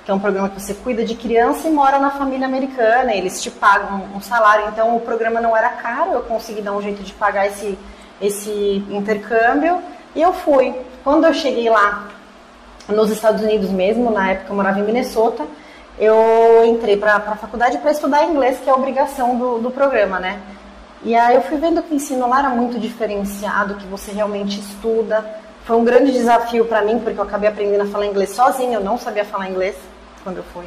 [0.04, 3.40] que é um programa que você cuida de criança e mora na família americana, eles
[3.40, 7.02] te pagam um salário, então o programa não era caro, eu consegui dar um jeito
[7.04, 7.78] de pagar esse,
[8.20, 9.80] esse intercâmbio
[10.16, 10.74] e eu fui.
[11.04, 12.08] Quando eu cheguei lá,
[12.88, 15.46] nos Estados Unidos mesmo, na época eu morava em Minnesota,
[15.96, 20.18] eu entrei para a faculdade para estudar inglês, que é a obrigação do, do programa,
[20.18, 20.40] né?
[21.02, 24.60] E aí eu fui vendo que o ensino lá era muito diferenciado, que você realmente
[24.60, 25.24] estuda.
[25.64, 28.84] Foi um grande desafio para mim, porque eu acabei aprendendo a falar inglês sozinha, eu
[28.84, 29.76] não sabia falar inglês
[30.22, 30.66] quando eu fui.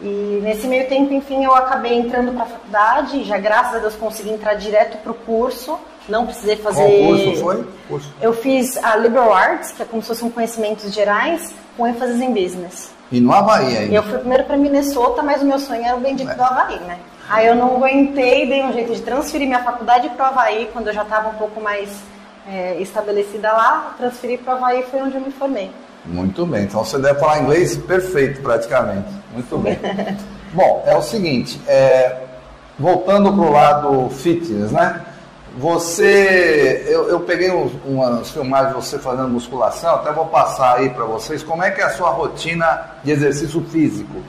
[0.00, 3.96] E nesse meio tempo, enfim, eu acabei entrando para a faculdade, já graças a Deus
[3.96, 6.82] consegui entrar direto para o curso, não precisei fazer...
[6.82, 7.68] Qual curso foi?
[7.88, 8.14] Curso.
[8.20, 12.32] Eu fiz a Liberal Arts, que é como se fossem conhecimentos gerais, com ênfase em
[12.32, 12.90] business.
[13.10, 13.94] E no Havaí ainda?
[13.94, 16.34] Eu fui primeiro para Minnesota, mas o meu sonho era o bendito é.
[16.34, 16.98] do Havaí, né?
[17.28, 20.88] Aí eu não aguentei, dei um jeito de transferir minha faculdade para o Havaí, quando
[20.88, 22.00] eu já estava um pouco mais
[22.46, 25.70] é, estabelecida lá, transferi para o Havaí foi onde eu me formei.
[26.06, 29.08] Muito bem, então você deve falar inglês perfeito praticamente.
[29.32, 29.78] Muito bem.
[30.54, 32.22] Bom, é o seguinte, é,
[32.78, 35.04] voltando para o lado fitness, né?
[35.58, 40.88] Você, eu, eu peguei uns, umas filmagens de você fazendo musculação, até vou passar aí
[40.90, 41.42] para vocês.
[41.42, 44.22] Como é que é a sua rotina de exercício físico?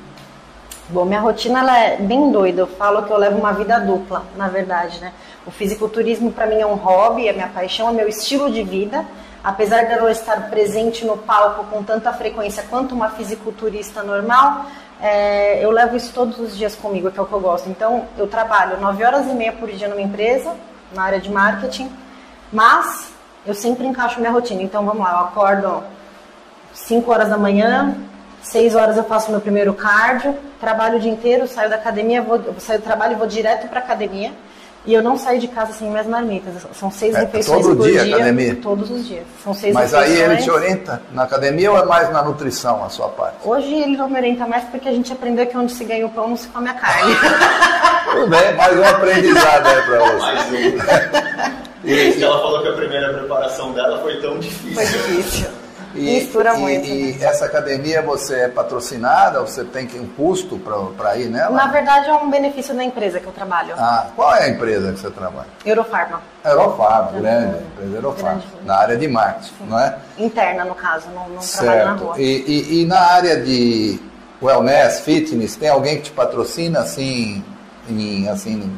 [0.91, 2.61] Bom, minha rotina ela é bem doida.
[2.61, 5.13] Eu falo que eu levo uma vida dupla, na verdade, né?
[5.45, 9.05] O fisiculturismo para mim é um hobby, é minha paixão, é meu estilo de vida.
[9.43, 14.65] Apesar de eu estar presente no palco com tanta frequência quanto uma fisiculturista normal,
[14.99, 17.69] é, eu levo isso todos os dias comigo, que é o que eu gosto.
[17.69, 20.55] Então, eu trabalho 9 horas e meia por dia numa empresa,
[20.91, 21.91] na área de marketing,
[22.51, 23.11] mas
[23.45, 24.63] eu sempre encaixo minha rotina.
[24.63, 25.83] Então, vamos lá, eu acordo
[26.73, 27.95] 5 horas da manhã,
[28.41, 32.41] 6 horas eu faço meu primeiro cardio, trabalho o dia inteiro, saio da academia, vou,
[32.57, 34.31] saio do trabalho e vou direto para academia.
[34.85, 36.53] E eu não saio de casa sem minhas marmitas.
[36.73, 38.15] São seis é, refeições todo por dia, dia.
[38.15, 38.55] academia?
[38.61, 39.25] Todos os dias.
[39.43, 40.19] São seis Mas refeições.
[40.19, 43.35] aí ele te orienta na academia ou é mais na nutrição a sua parte?
[43.43, 46.09] Hoje ele não me orienta mais porque a gente aprendeu que onde se ganha o
[46.09, 47.13] pão não se come a carne.
[48.09, 50.17] Tudo bem, mais um aprendizado aí para você.
[50.17, 51.83] Mais um.
[51.83, 54.73] E ela falou que a primeira preparação dela foi tão difícil.
[54.73, 55.58] Foi difícil.
[55.99, 56.87] E, Mistura e, muito.
[56.87, 57.25] E né?
[57.25, 59.41] essa academia você é patrocinada?
[59.41, 60.57] Você tem que um custo
[60.97, 61.51] para ir nela?
[61.51, 63.73] Na verdade é um benefício da empresa que eu trabalho.
[63.77, 65.47] Ah, qual é a empresa que você trabalha?
[65.65, 66.21] Eurofarma.
[66.45, 68.65] Eurofarma, grande, empresa Eurofarma, Grande.
[68.65, 69.97] na área de marketing, não é?
[70.17, 72.03] Interna, no caso, não, não trabalho na Certo.
[72.05, 72.15] rua.
[72.17, 73.99] E, e, e na área de
[74.41, 77.43] wellness, fitness, tem alguém que te patrocina assim,
[77.89, 78.71] em, assim,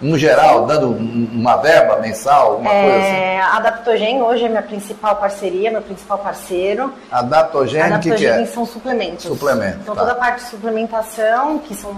[0.00, 3.14] no geral, dando um- uma verba mensal, alguma coisa assim?
[3.16, 6.92] É, a Adaptogen hoje é minha principal parceria, meu principal parceiro.
[7.10, 8.46] Adaptogênio, o que, que Adaptogen é?
[8.46, 9.24] são suplementos.
[9.24, 10.00] Suplemento, Então tá.
[10.02, 11.90] toda a parte de suplementação, que são,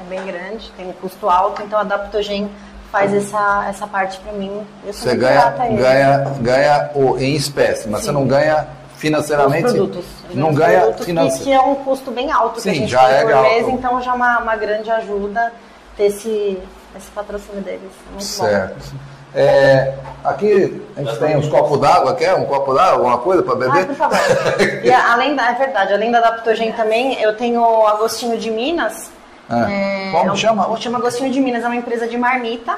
[0.00, 2.48] é bem grande, tem um custo alto, então a Adaptogen
[2.90, 4.64] faz essa, essa parte para mim.
[4.86, 9.66] Eu sou Você ganha, ganha, ganha o, em espécie, mas você não ganha financeiramente.
[9.66, 10.04] Os produtos.
[10.34, 11.42] Não ganha financeiramente.
[11.42, 13.48] que é um custo bem alto Sim, que a gente já tem é por alto.
[13.50, 15.52] mês, então já é uma, uma grande ajuda
[15.96, 16.58] ter esse,
[16.96, 17.80] esse patrocínio deles.
[18.06, 18.94] É muito Certo.
[19.34, 23.54] É, aqui a gente tem uns copos d'água, quer um copo d'água, alguma coisa para
[23.54, 23.64] bom.
[23.64, 23.86] Ah, beber?
[23.86, 24.18] por favor.
[24.84, 29.10] e além da, é verdade, além da Adaptogen também, eu tenho o Agostinho de Minas.
[29.48, 30.76] Ah, É, como é um- chama?
[30.78, 32.76] Chama Agostinho de Minas, é uma empresa de marmita.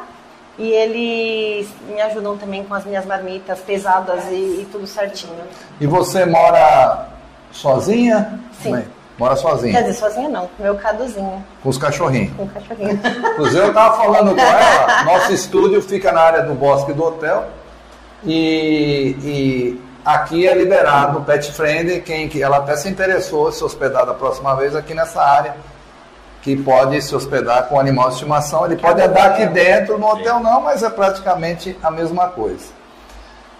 [0.57, 5.35] E eles me ajudam também com as minhas marmitas pesadas e, e tudo certinho.
[5.81, 7.09] E você mora
[7.51, 8.39] sozinha?
[8.63, 8.73] Sim.
[8.77, 8.85] Bem,
[9.19, 12.33] mora Quer sozinha, dizer, sozinha não, com meu caduzinho, com os cachorrinhos.
[12.37, 13.01] com o cachorrinho.
[13.33, 17.47] Inclusive eu estava falando com ela, nosso estúdio fica na área do bosque do hotel
[18.25, 23.63] e, e aqui é liberado no Pet Friendly, quem, que ela até se interessou se
[23.63, 25.57] hospedar da próxima vez aqui nessa área,
[26.43, 30.41] que pode se hospedar com animal de estimação, ele pode andar aqui dentro, no hotel
[30.41, 32.67] não, mas é praticamente a mesma coisa.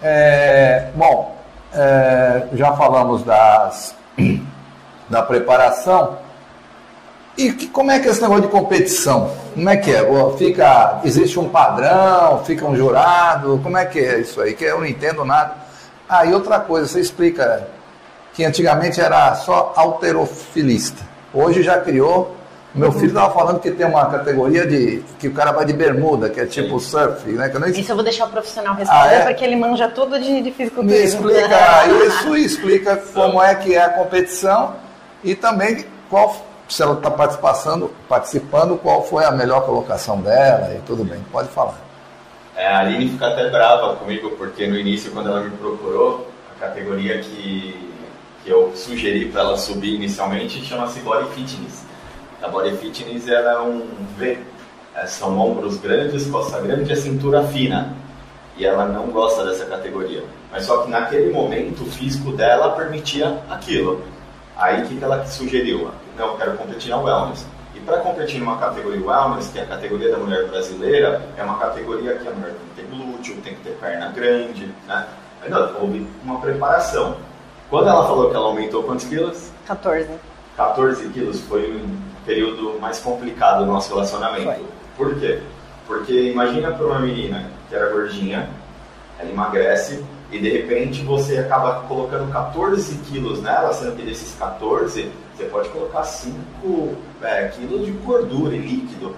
[0.03, 1.35] É, bom,
[1.73, 3.95] é, já falamos das,
[5.09, 6.19] da preparação.
[7.37, 9.31] E que- como é que é esse negócio de competição?
[9.55, 10.05] Como é que é?
[10.39, 14.55] Fica, existe um padrão, fica um jurado, como é que é isso aí?
[14.55, 15.55] Que eu não entendo nada.
[16.09, 17.67] Ah, e outra coisa, você explica
[18.35, 21.03] que antigamente era só alterofilista.
[21.33, 22.37] Hoje já criou.
[22.75, 26.29] Meu filho estava falando que tem uma categoria de que o cara vai de bermuda,
[26.29, 27.49] que é tipo surf, né?
[27.49, 29.21] Que eu não Isso eu vou deixar o profissional responder, Ah, é?
[29.27, 31.31] porque ele manja tudo de, de me fisiculturismo.
[31.31, 34.73] explica isso e explica como é que é a competição
[35.25, 36.37] e também qual
[36.69, 41.49] se ela está participando, participando, qual foi a melhor colocação dela e tudo bem, pode
[41.49, 41.79] falar.
[42.57, 46.61] É, a Aline fica até brava comigo, porque no início, quando ela me procurou, a
[46.61, 47.91] categoria que,
[48.45, 51.85] que eu sugeri para ela subir inicialmente chama-se Body Fitness.
[52.41, 54.39] A Body Fitness ela é um V,
[54.95, 57.97] É, são ombros grandes, costa grande e cintura fina.
[58.57, 60.23] E ela não gosta dessa categoria.
[60.53, 64.05] Mas só que naquele momento o físico dela permitia aquilo.
[64.57, 65.91] Aí o que, que ela sugeriu?
[66.17, 67.47] Não, eu quero competir na Wellness.
[67.75, 71.59] E para competir numa categoria Wellness, que é a categoria da mulher brasileira, é uma
[71.59, 75.07] categoria que a mulher tem que ter glúteo, tem que ter perna grande, né?
[75.43, 77.17] Ainda houve uma preparação.
[77.69, 79.51] Quando ela falou que ela aumentou quantos quilos?
[79.67, 80.09] 14.
[80.57, 84.45] 14 quilos foi um período mais complicado do nosso relacionamento.
[84.45, 84.65] Foi.
[84.97, 85.43] Por quê?
[85.87, 88.49] Porque imagina para uma menina que era gordinha,
[89.19, 95.11] ela emagrece e de repente você acaba colocando 14 quilos nela, sendo que desses 14
[95.37, 99.15] você pode colocar 5 é, quilos de gordura e líquido.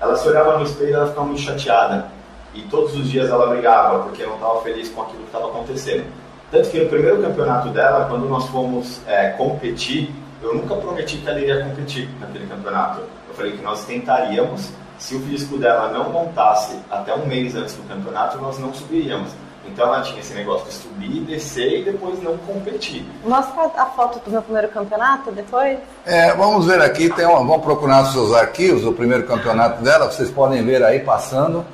[0.00, 2.08] Ela se olhava no espelho e ela ficava muito chateada.
[2.54, 6.04] E todos os dias ela brigava porque não estava feliz com aquilo que estava acontecendo.
[6.50, 10.12] Tanto que no primeiro campeonato dela, quando nós fomos é, competir,
[10.42, 13.00] eu nunca prometi que ela iria competir naquele campeonato.
[13.28, 14.70] Eu falei que nós tentaríamos.
[14.98, 19.30] Se o físico dela não montasse até um mês antes do campeonato, nós não subiríamos.
[19.66, 23.06] Então ela tinha esse negócio de subir, descer e depois não competir.
[23.24, 25.78] Mostra a foto do meu primeiro campeonato depois.
[26.04, 30.10] É, vamos ver aqui, tem uma, vamos procurar nos seus arquivos o primeiro campeonato dela,
[30.10, 31.64] vocês podem ver aí passando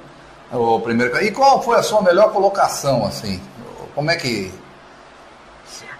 [0.53, 1.23] o primeiro.
[1.23, 3.41] E qual foi a sua melhor colocação, assim?
[3.95, 4.53] Como é que.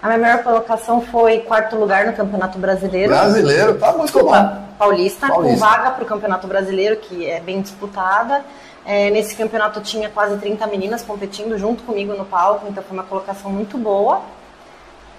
[0.01, 3.09] A minha melhor colocação foi quarto lugar no Campeonato Brasileiro.
[3.09, 4.63] Brasileiro, tá muito Desculpa, bom.
[4.77, 5.53] Paulista, Paulista.
[5.53, 8.45] com vaga para o Campeonato Brasileiro, que é bem disputada.
[8.85, 13.03] É, nesse campeonato tinha quase 30 meninas competindo junto comigo no palco, então foi uma
[13.03, 14.21] colocação muito boa.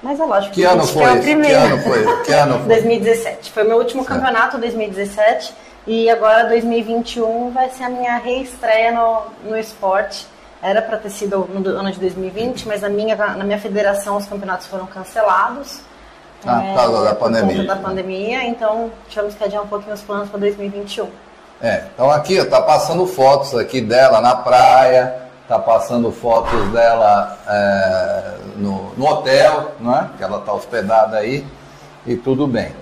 [0.03, 1.21] Mas é lógico Que a ano foi quer o esse?
[1.21, 1.61] Que primeiro.
[1.61, 2.17] ano foi?
[2.25, 2.69] Que ano foi?
[2.69, 3.51] 2017.
[3.53, 4.19] Foi meu último Certo.
[4.19, 5.55] campeonato, 2017.
[5.87, 10.27] E agora 2021 vai ser a minha reestreia no, no esporte.
[10.63, 14.27] Era para ter sido no ano de 2020, mas na minha, na minha federação os
[14.27, 15.81] campeonatos foram cancelados.
[16.47, 17.57] Ah, por causa da por pandemia.
[17.57, 21.09] conta da pandemia, então tivemos que adiar um pouquinho os planos para 2021.
[21.63, 25.15] É, então aqui ó, tá passando fotos aqui dela na praia,
[25.47, 28.23] tá passando fotos dela é,
[28.57, 30.09] no, no hotel, não é?
[30.17, 31.47] Que ela tá hospedada aí
[32.07, 32.75] e tudo bem.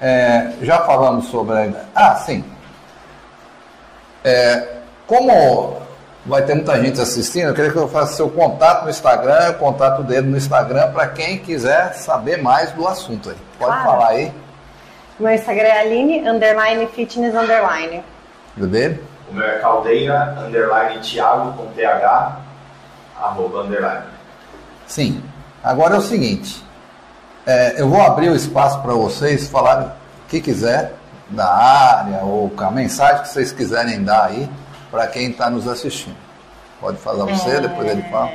[0.00, 1.74] É, já falamos sobre.
[1.94, 2.44] Ah, sim.
[4.24, 5.76] É, como
[6.26, 9.54] vai ter muita gente assistindo, eu queria que eu faça seu contato no Instagram, o
[9.54, 13.36] contato dele no Instagram, para quem quiser saber mais do assunto aí.
[13.58, 13.84] Pode Claro.
[13.90, 14.32] falar aí,
[15.20, 18.02] Meu Instagram é Aline, underline, fitness, underline.
[18.56, 19.02] do dele.
[19.30, 22.36] O meu é caldeira, underline Thiago com TH,
[23.20, 24.04] arroba underline.
[24.86, 25.22] Sim.
[25.62, 26.64] Agora é o seguinte,
[27.46, 29.92] é, eu vou abrir o espaço para vocês falarem o
[30.28, 30.94] que quiser
[31.28, 34.48] da área ou com a mensagem que vocês quiserem dar aí
[34.90, 36.16] para quem está nos assistindo.
[36.80, 37.60] Pode falar você, É.
[37.60, 38.32] depois ele fala.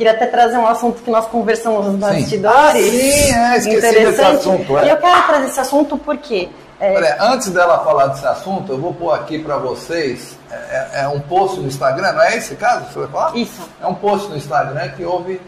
[0.00, 2.86] Queria até trazer um assunto que nós conversamos nos bastidores.
[2.90, 4.86] Sim, é, esqueci desse assunto, é.
[4.86, 6.48] E eu quero trazer esse assunto porque
[6.80, 11.02] é, Peraí, antes dela falar desse assunto, eu vou pôr aqui para vocês é, é-
[11.02, 13.36] é um post no Instagram, não é esse caso que você vai falar?
[13.36, 13.60] Isso.
[13.78, 15.38] É um post no Instagram que houve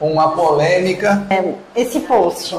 [0.00, 1.22] uma polêmica.
[1.76, 2.58] esse post.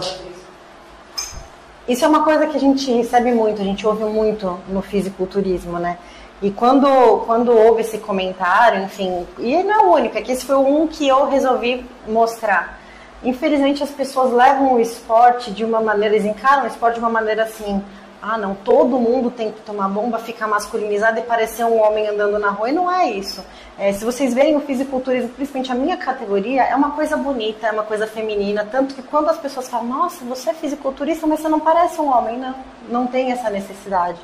[1.85, 5.77] Isso é uma coisa que a gente recebe muito, a gente ouve muito no fisiculturismo,
[5.79, 5.97] né?
[6.41, 6.87] E quando,
[7.27, 10.87] quando houve esse comentário, enfim, e não é o único, é que esse foi um
[10.87, 12.79] que eu resolvi mostrar.
[13.23, 17.11] Infelizmente as pessoas levam o esporte de uma maneira, eles encaram o esporte de uma
[17.11, 17.83] maneira assim,
[18.19, 22.39] ah não, todo mundo tem que tomar bomba, ficar masculinizado e parecer um homem andando
[22.39, 23.45] na rua, e não é isso.
[23.77, 27.71] É, se vocês verem o fisiculturismo, principalmente a minha categoria, é uma coisa bonita, é
[27.71, 31.49] uma coisa feminina, tanto que quando as pessoas falam, nossa, você é fisiculturista, mas você
[31.49, 32.55] não parece um homem, não,
[32.89, 34.19] não tem essa necessidade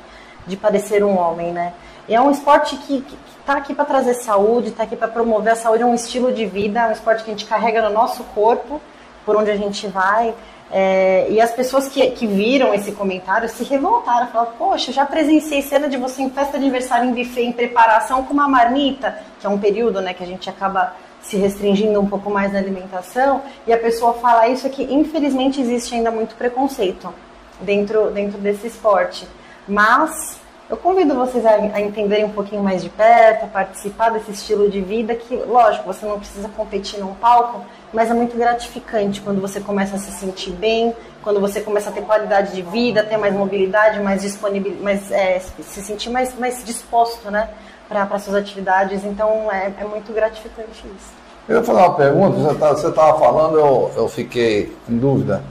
[0.48, 1.72] de parecer um homem, né?
[2.08, 5.08] E é um esporte que, que, que tá aqui para trazer saúde, tá aqui para
[5.08, 7.82] promover a saúde, é um estilo de vida, é um esporte que a gente carrega
[7.82, 8.80] no nosso corpo,
[9.26, 10.34] por onde a gente vai.
[10.70, 15.62] É, e as pessoas que, que viram esse comentário se revoltaram, falaram, poxa, já presenciei
[15.62, 19.46] cena de você em festa de aniversário, em buffet, em preparação com uma marmita, que
[19.46, 23.42] é um período né, que a gente acaba se restringindo um pouco mais na alimentação,
[23.66, 27.12] e a pessoa fala isso é que infelizmente existe ainda muito preconceito
[27.60, 29.26] dentro, dentro desse esporte.
[29.66, 30.37] Mas
[30.70, 34.68] eu convido vocês a, a entenderem um pouquinho mais de perto, a participar desse estilo
[34.68, 39.40] de vida que, lógico, você não precisa competir num palco, mas é muito gratificante quando
[39.40, 43.16] você começa a se sentir bem, quando você começa a ter qualidade de vida, ter
[43.16, 47.48] mais mobilidade, mais disponibilidade, mais, é, se sentir mais, mais disposto, né,
[47.88, 49.04] para suas atividades.
[49.04, 51.18] Então é, é muito gratificante isso.
[51.48, 52.36] Eu ia fazer uma pergunta,
[52.74, 55.42] você estava falando, eu, eu fiquei em dúvida.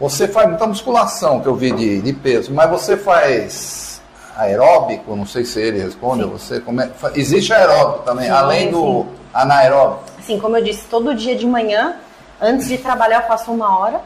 [0.00, 3.89] Você faz muita musculação que eu vi de, de peso, mas você faz
[4.40, 5.14] aeróbico?
[5.14, 6.30] Não sei se ele responde, Sim.
[6.30, 9.08] você como é, existe aeróbico também, Sim, além do sim.
[9.34, 10.04] anaeróbico.
[10.18, 11.96] Assim, como eu disse, todo dia de manhã,
[12.40, 14.00] antes de trabalhar, eu faço uma hora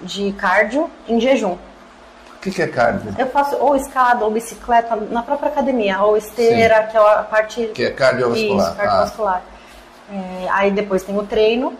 [0.00, 1.52] de cardio em jejum.
[1.52, 3.14] O que, que é cardio?
[3.18, 7.66] Eu faço ou escada ou bicicleta na própria academia, ou esteira, que é a parte
[7.74, 8.66] Que é cardiovascular.
[8.66, 9.42] Isso, cardiovascular.
[10.12, 11.72] É, aí depois tem o treino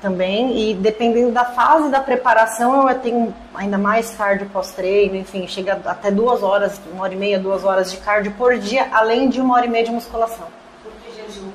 [0.00, 0.70] também.
[0.70, 6.10] E dependendo da fase da preparação, eu tenho ainda mais cardio pós-treino, enfim, chega até
[6.10, 9.54] duas horas, uma hora e meia, duas horas de cardio por dia, além de uma
[9.56, 10.46] hora e meia de musculação.
[10.82, 11.48] Por que jejum?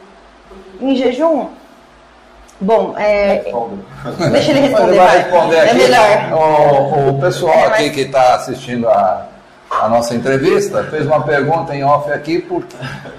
[0.81, 1.47] Em jejum,
[2.59, 3.51] bom, é,
[4.31, 4.89] deixa ele responder.
[4.89, 5.17] ele vai vai.
[5.21, 5.75] responder é aqui.
[5.75, 6.33] melhor.
[6.33, 9.25] O, o pessoal É, aqui mas- que está assistindo a,
[9.71, 12.63] a nossa entrevista fez uma pergunta em off aqui por,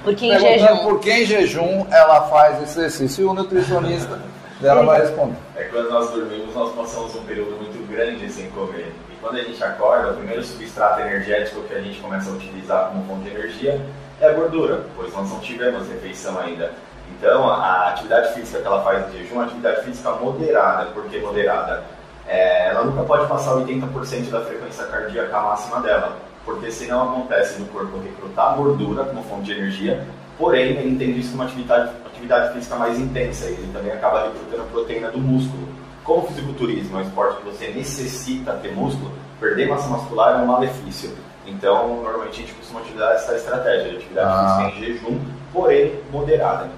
[0.05, 0.77] Porque em jejum.
[0.79, 4.19] por que em jejum ela faz esse exercício e o nutricionista
[4.61, 5.37] dela vai responder.
[5.57, 8.93] É quando nós dormimos, nós passamos um período muito grande sem comer.
[9.11, 12.89] E quando a gente acorda, o primeiro substrato energético que a gente começa a utilizar
[12.89, 13.81] como fonte de energia
[14.21, 16.73] é a gordura, pois nós não tivemos refeição ainda.
[17.19, 20.87] Então, a atividade física que ela faz em jejum é atividade física moderada.
[20.87, 21.85] Por que moderada?
[22.27, 27.67] É, ela nunca pode passar 80% da frequência cardíaca máxima dela, porque senão acontece no
[27.67, 30.05] corpo recrutar gordura como fonte de energia,
[30.37, 35.11] porém ele entende isso como atividade, atividade física mais intensa, ele também acaba recrutando proteína
[35.11, 35.69] do músculo.
[36.03, 40.43] Como o fisiculturismo é um esporte que você necessita ter músculo, perder massa muscular é
[40.43, 41.11] um malefício.
[41.47, 44.57] Então, normalmente a gente costuma utilizar essa estratégia de atividade Ah.
[44.71, 45.21] física em jejum,
[45.53, 46.69] porém moderada.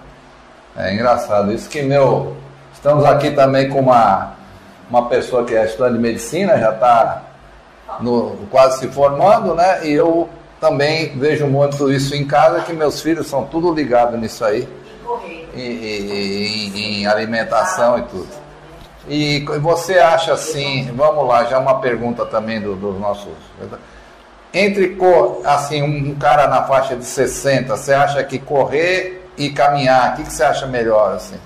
[0.76, 2.36] É engraçado isso que meu.
[2.72, 4.34] Estamos aqui também com uma,
[4.88, 7.22] uma pessoa que é estudante de medicina, já está
[8.50, 9.84] quase se formando, né?
[9.84, 10.28] E eu
[10.60, 14.68] também vejo muito isso em casa, que meus filhos são tudo ligados nisso aí,
[15.08, 15.50] E correr.
[15.54, 18.28] em, em- alimentação e tudo.
[19.08, 23.32] E você acha assim, vamos lá, já uma pergunta também do- dos nossos.
[24.52, 24.96] Entre
[25.44, 30.24] assim, um cara na faixa de 60, você acha que correr e caminhar, o que,
[30.24, 31.36] que você acha melhor assim?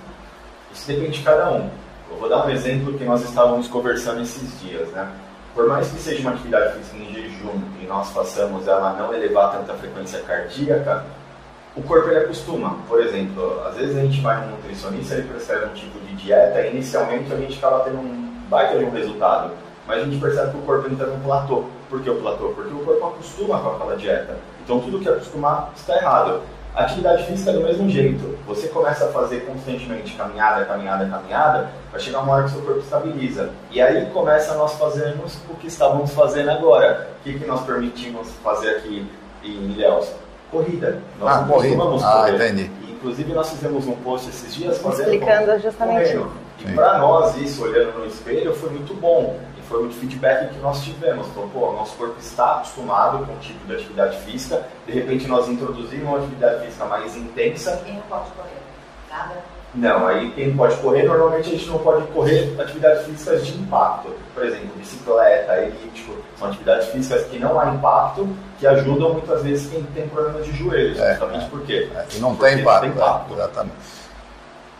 [0.72, 1.68] Isso depende de cada um.
[2.10, 5.08] Eu vou dar um exemplo que nós estávamos conversando esses dias, né?
[5.54, 9.52] Por mais que seja uma atividade física em jejum e nós façamos ela não elevar
[9.52, 11.04] tanta frequência cardíaca,
[11.74, 12.76] o corpo ele acostuma.
[12.88, 16.60] Por exemplo, às vezes a gente vai num nutricionista, ele prescreve um tipo de dieta
[16.62, 19.52] e inicialmente a gente acaba tendo um baita de um resultado.
[19.86, 21.64] Mas a gente percebe que o corpo entra num platô.
[21.88, 22.50] Por que o platô?
[22.50, 24.36] Porque o corpo acostuma com aquela dieta.
[24.64, 26.42] Então tudo que acostumar está errado.
[26.74, 28.38] A atividade física é do mesmo jeito.
[28.46, 32.80] Você começa a fazer constantemente caminhada, caminhada, caminhada, vai chegar uma hora que seu corpo
[32.80, 33.50] estabiliza.
[33.70, 37.10] E aí começa nós fazermos o que estávamos fazendo agora.
[37.20, 39.06] O que, que nós permitimos fazer aqui
[39.44, 40.12] em Ilhéus?
[40.52, 41.02] Corrida.
[41.18, 41.74] Nós Ah, não corrida.
[41.76, 42.34] costumamos Ah, correr.
[42.36, 42.70] entendi.
[42.88, 46.30] Inclusive nós fizemos um post esses dias fazendo Explicando justamente correndo.
[46.60, 49.36] E para nós isso, olhando no espelho, foi muito bom.
[49.58, 51.26] E foi o feedback que nós tivemos.
[51.28, 54.62] Então, pô, nosso corpo está acostumado com o tipo de atividade física.
[54.86, 57.80] De repente nós introduzimos uma atividade física mais intensa.
[57.84, 58.50] Quem não pode correr?
[59.10, 59.34] Nada?
[59.74, 64.10] Não, aí quem pode correr, normalmente a gente não pode correr atividades físicas de impacto.
[64.34, 69.70] Por exemplo, bicicleta, elíptico, são atividades físicas que não há impacto, que ajudam muitas vezes
[69.70, 70.98] quem tem problemas de joelhos.
[71.00, 71.88] É, justamente por quê?
[71.96, 72.80] É, e não tem impacto.
[72.82, 73.32] tem impacto.
[73.32, 73.76] é, exatamente.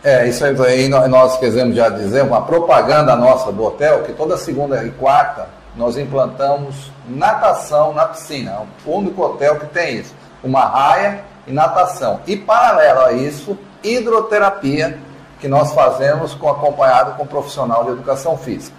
[0.03, 4.37] É, isso aí nó- nós queremos já dizer, uma propaganda nossa do hotel, que toda
[4.37, 8.51] segunda e quarta nós implantamos natação na piscina.
[8.51, 10.13] É o único hotel que tem isso.
[10.43, 12.21] Uma raia e natação.
[12.25, 14.99] E paralelo a isso, hidroterapia,
[15.39, 18.75] que nós fazemos com, acompanhado com um profissional de educação física.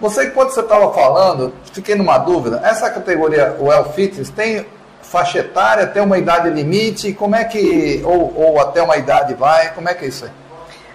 [0.00, 4.66] Você, quando você estava falando, fiquei numa dúvida, essa categoria, o Well Fitness, tem
[5.00, 9.72] faixa etária, tem uma idade limite, como é que, ou, ou até uma idade vai,
[9.74, 10.30] como é que é isso aí?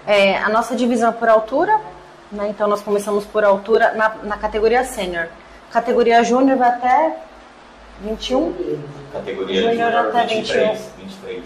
[0.06, 1.78] É, a nossa divisão é por altura,
[2.32, 2.48] né?
[2.48, 5.28] então nós começamos por altura na, na categoria sênior.
[5.70, 7.16] Categoria júnior vai até
[8.02, 8.78] 21,
[9.12, 11.44] Categoria Júnior até 23, 23.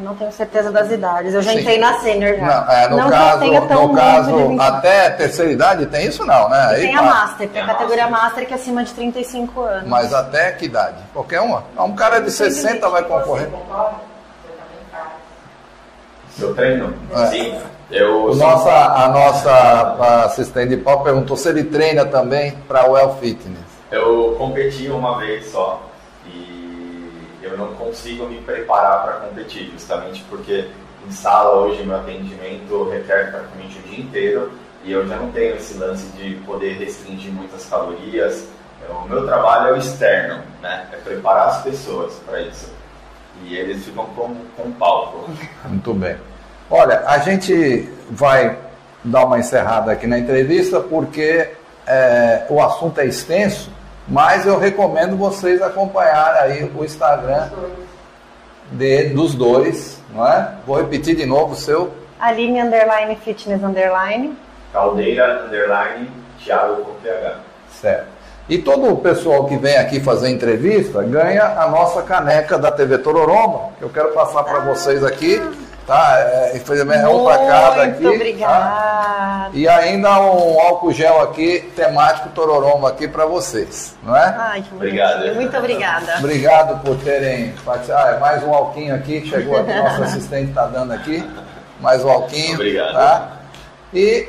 [0.00, 1.32] não tenho certeza das idades.
[1.32, 1.60] Eu já Sim.
[1.60, 2.46] entrei na sênior já.
[2.46, 4.60] Não, é, no não que eu caso, tenha tão no caso de 20.
[4.60, 6.56] até terceira idade tem isso não, né?
[6.56, 7.14] E Aí tem a passa.
[7.14, 8.24] Master, tem Tem a a categoria Master.
[8.24, 9.88] Master que é acima de 35 anos.
[9.88, 10.96] Mas até que idade?
[11.12, 11.62] Qualquer uma?
[11.78, 13.46] Um cara de 60 vai concorrer.
[13.48, 13.94] Você concorre?
[14.42, 15.08] Você também faz.
[16.36, 16.94] Seu treino?
[17.14, 17.26] É.
[17.26, 17.58] Sim.
[17.90, 22.94] Eu O nossa, a nossa assistente de pau perguntou se ele treina também para o
[22.94, 23.63] Well Fitness.
[23.94, 25.88] Eu competi uma vez só
[26.26, 30.68] e eu não consigo me preparar para competir, justamente porque
[31.06, 34.50] em sala hoje meu atendimento requer praticamente o dia inteiro
[34.82, 38.48] e eu já não tenho esse lance de poder restringir muitas calorias.
[38.88, 40.88] O meu trabalho é o externo, né?
[40.92, 42.72] É preparar as pessoas para isso.
[43.44, 45.30] E eles ficam com, com palco.
[45.64, 46.16] Muito bem.
[46.68, 48.58] Olha, a gente vai
[49.04, 51.50] dar uma encerrada aqui na entrevista porque
[51.86, 53.70] é, o assunto é extenso,
[54.06, 57.50] mas eu recomendo vocês acompanharem aí o Instagram
[58.72, 60.52] de, dos dois, não é?
[60.66, 61.92] Vou repetir de novo o seu.
[62.20, 64.36] Aline underline fitness underline.
[64.72, 66.10] Caldeira, underline,
[66.42, 67.36] Thiago com PH.
[67.70, 68.14] Certo.
[68.48, 72.98] E todo o pessoal que vem aqui fazer entrevista ganha a nossa caneca da TV
[72.98, 75.40] Tororoma, que eu quero passar para vocês aqui.
[75.86, 76.18] Tá?
[76.18, 78.02] É, infelizmente é um para cada aqui.
[78.02, 78.14] Muito tá?
[78.14, 79.50] obrigada.
[79.52, 84.34] E ainda um álcool gel aqui, temático Tororoma aqui para vocês, não é?
[84.38, 85.18] Ai, que Obrigado.
[85.18, 85.34] bonitinho.
[85.36, 86.18] Muito obrigada.
[86.18, 88.08] Obrigado por terem participado.
[88.08, 91.24] Ah, é mais um alquinho aqui, chegou aqui, nosso assistente está dando aqui.
[91.80, 92.54] Mais um alquinho.
[92.54, 92.94] Obrigado.
[92.94, 93.28] Tá?
[93.92, 94.28] E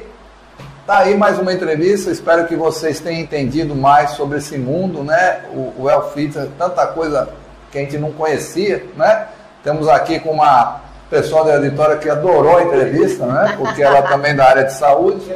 [0.85, 2.11] tá aí mais uma entrevista.
[2.11, 5.41] Espero que vocês tenham entendido mais sobre esse mundo, né?
[5.51, 7.29] O, o Fitness, tanta coisa
[7.71, 9.27] que a gente não conhecia, né?
[9.63, 13.55] Temos aqui com uma pessoa da editora que adorou a entrevista, né?
[13.57, 15.33] Porque ela também é da área de saúde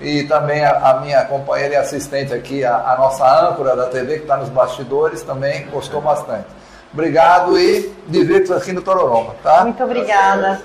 [0.00, 4.16] e também a, a minha companheira e assistente aqui, a, a nossa âncora da TV,
[4.16, 6.46] que está nos bastidores, também gostou bastante.
[6.92, 9.64] Obrigado e divirta aqui no Tororoma, tá?
[9.64, 10.60] Muito obrigada.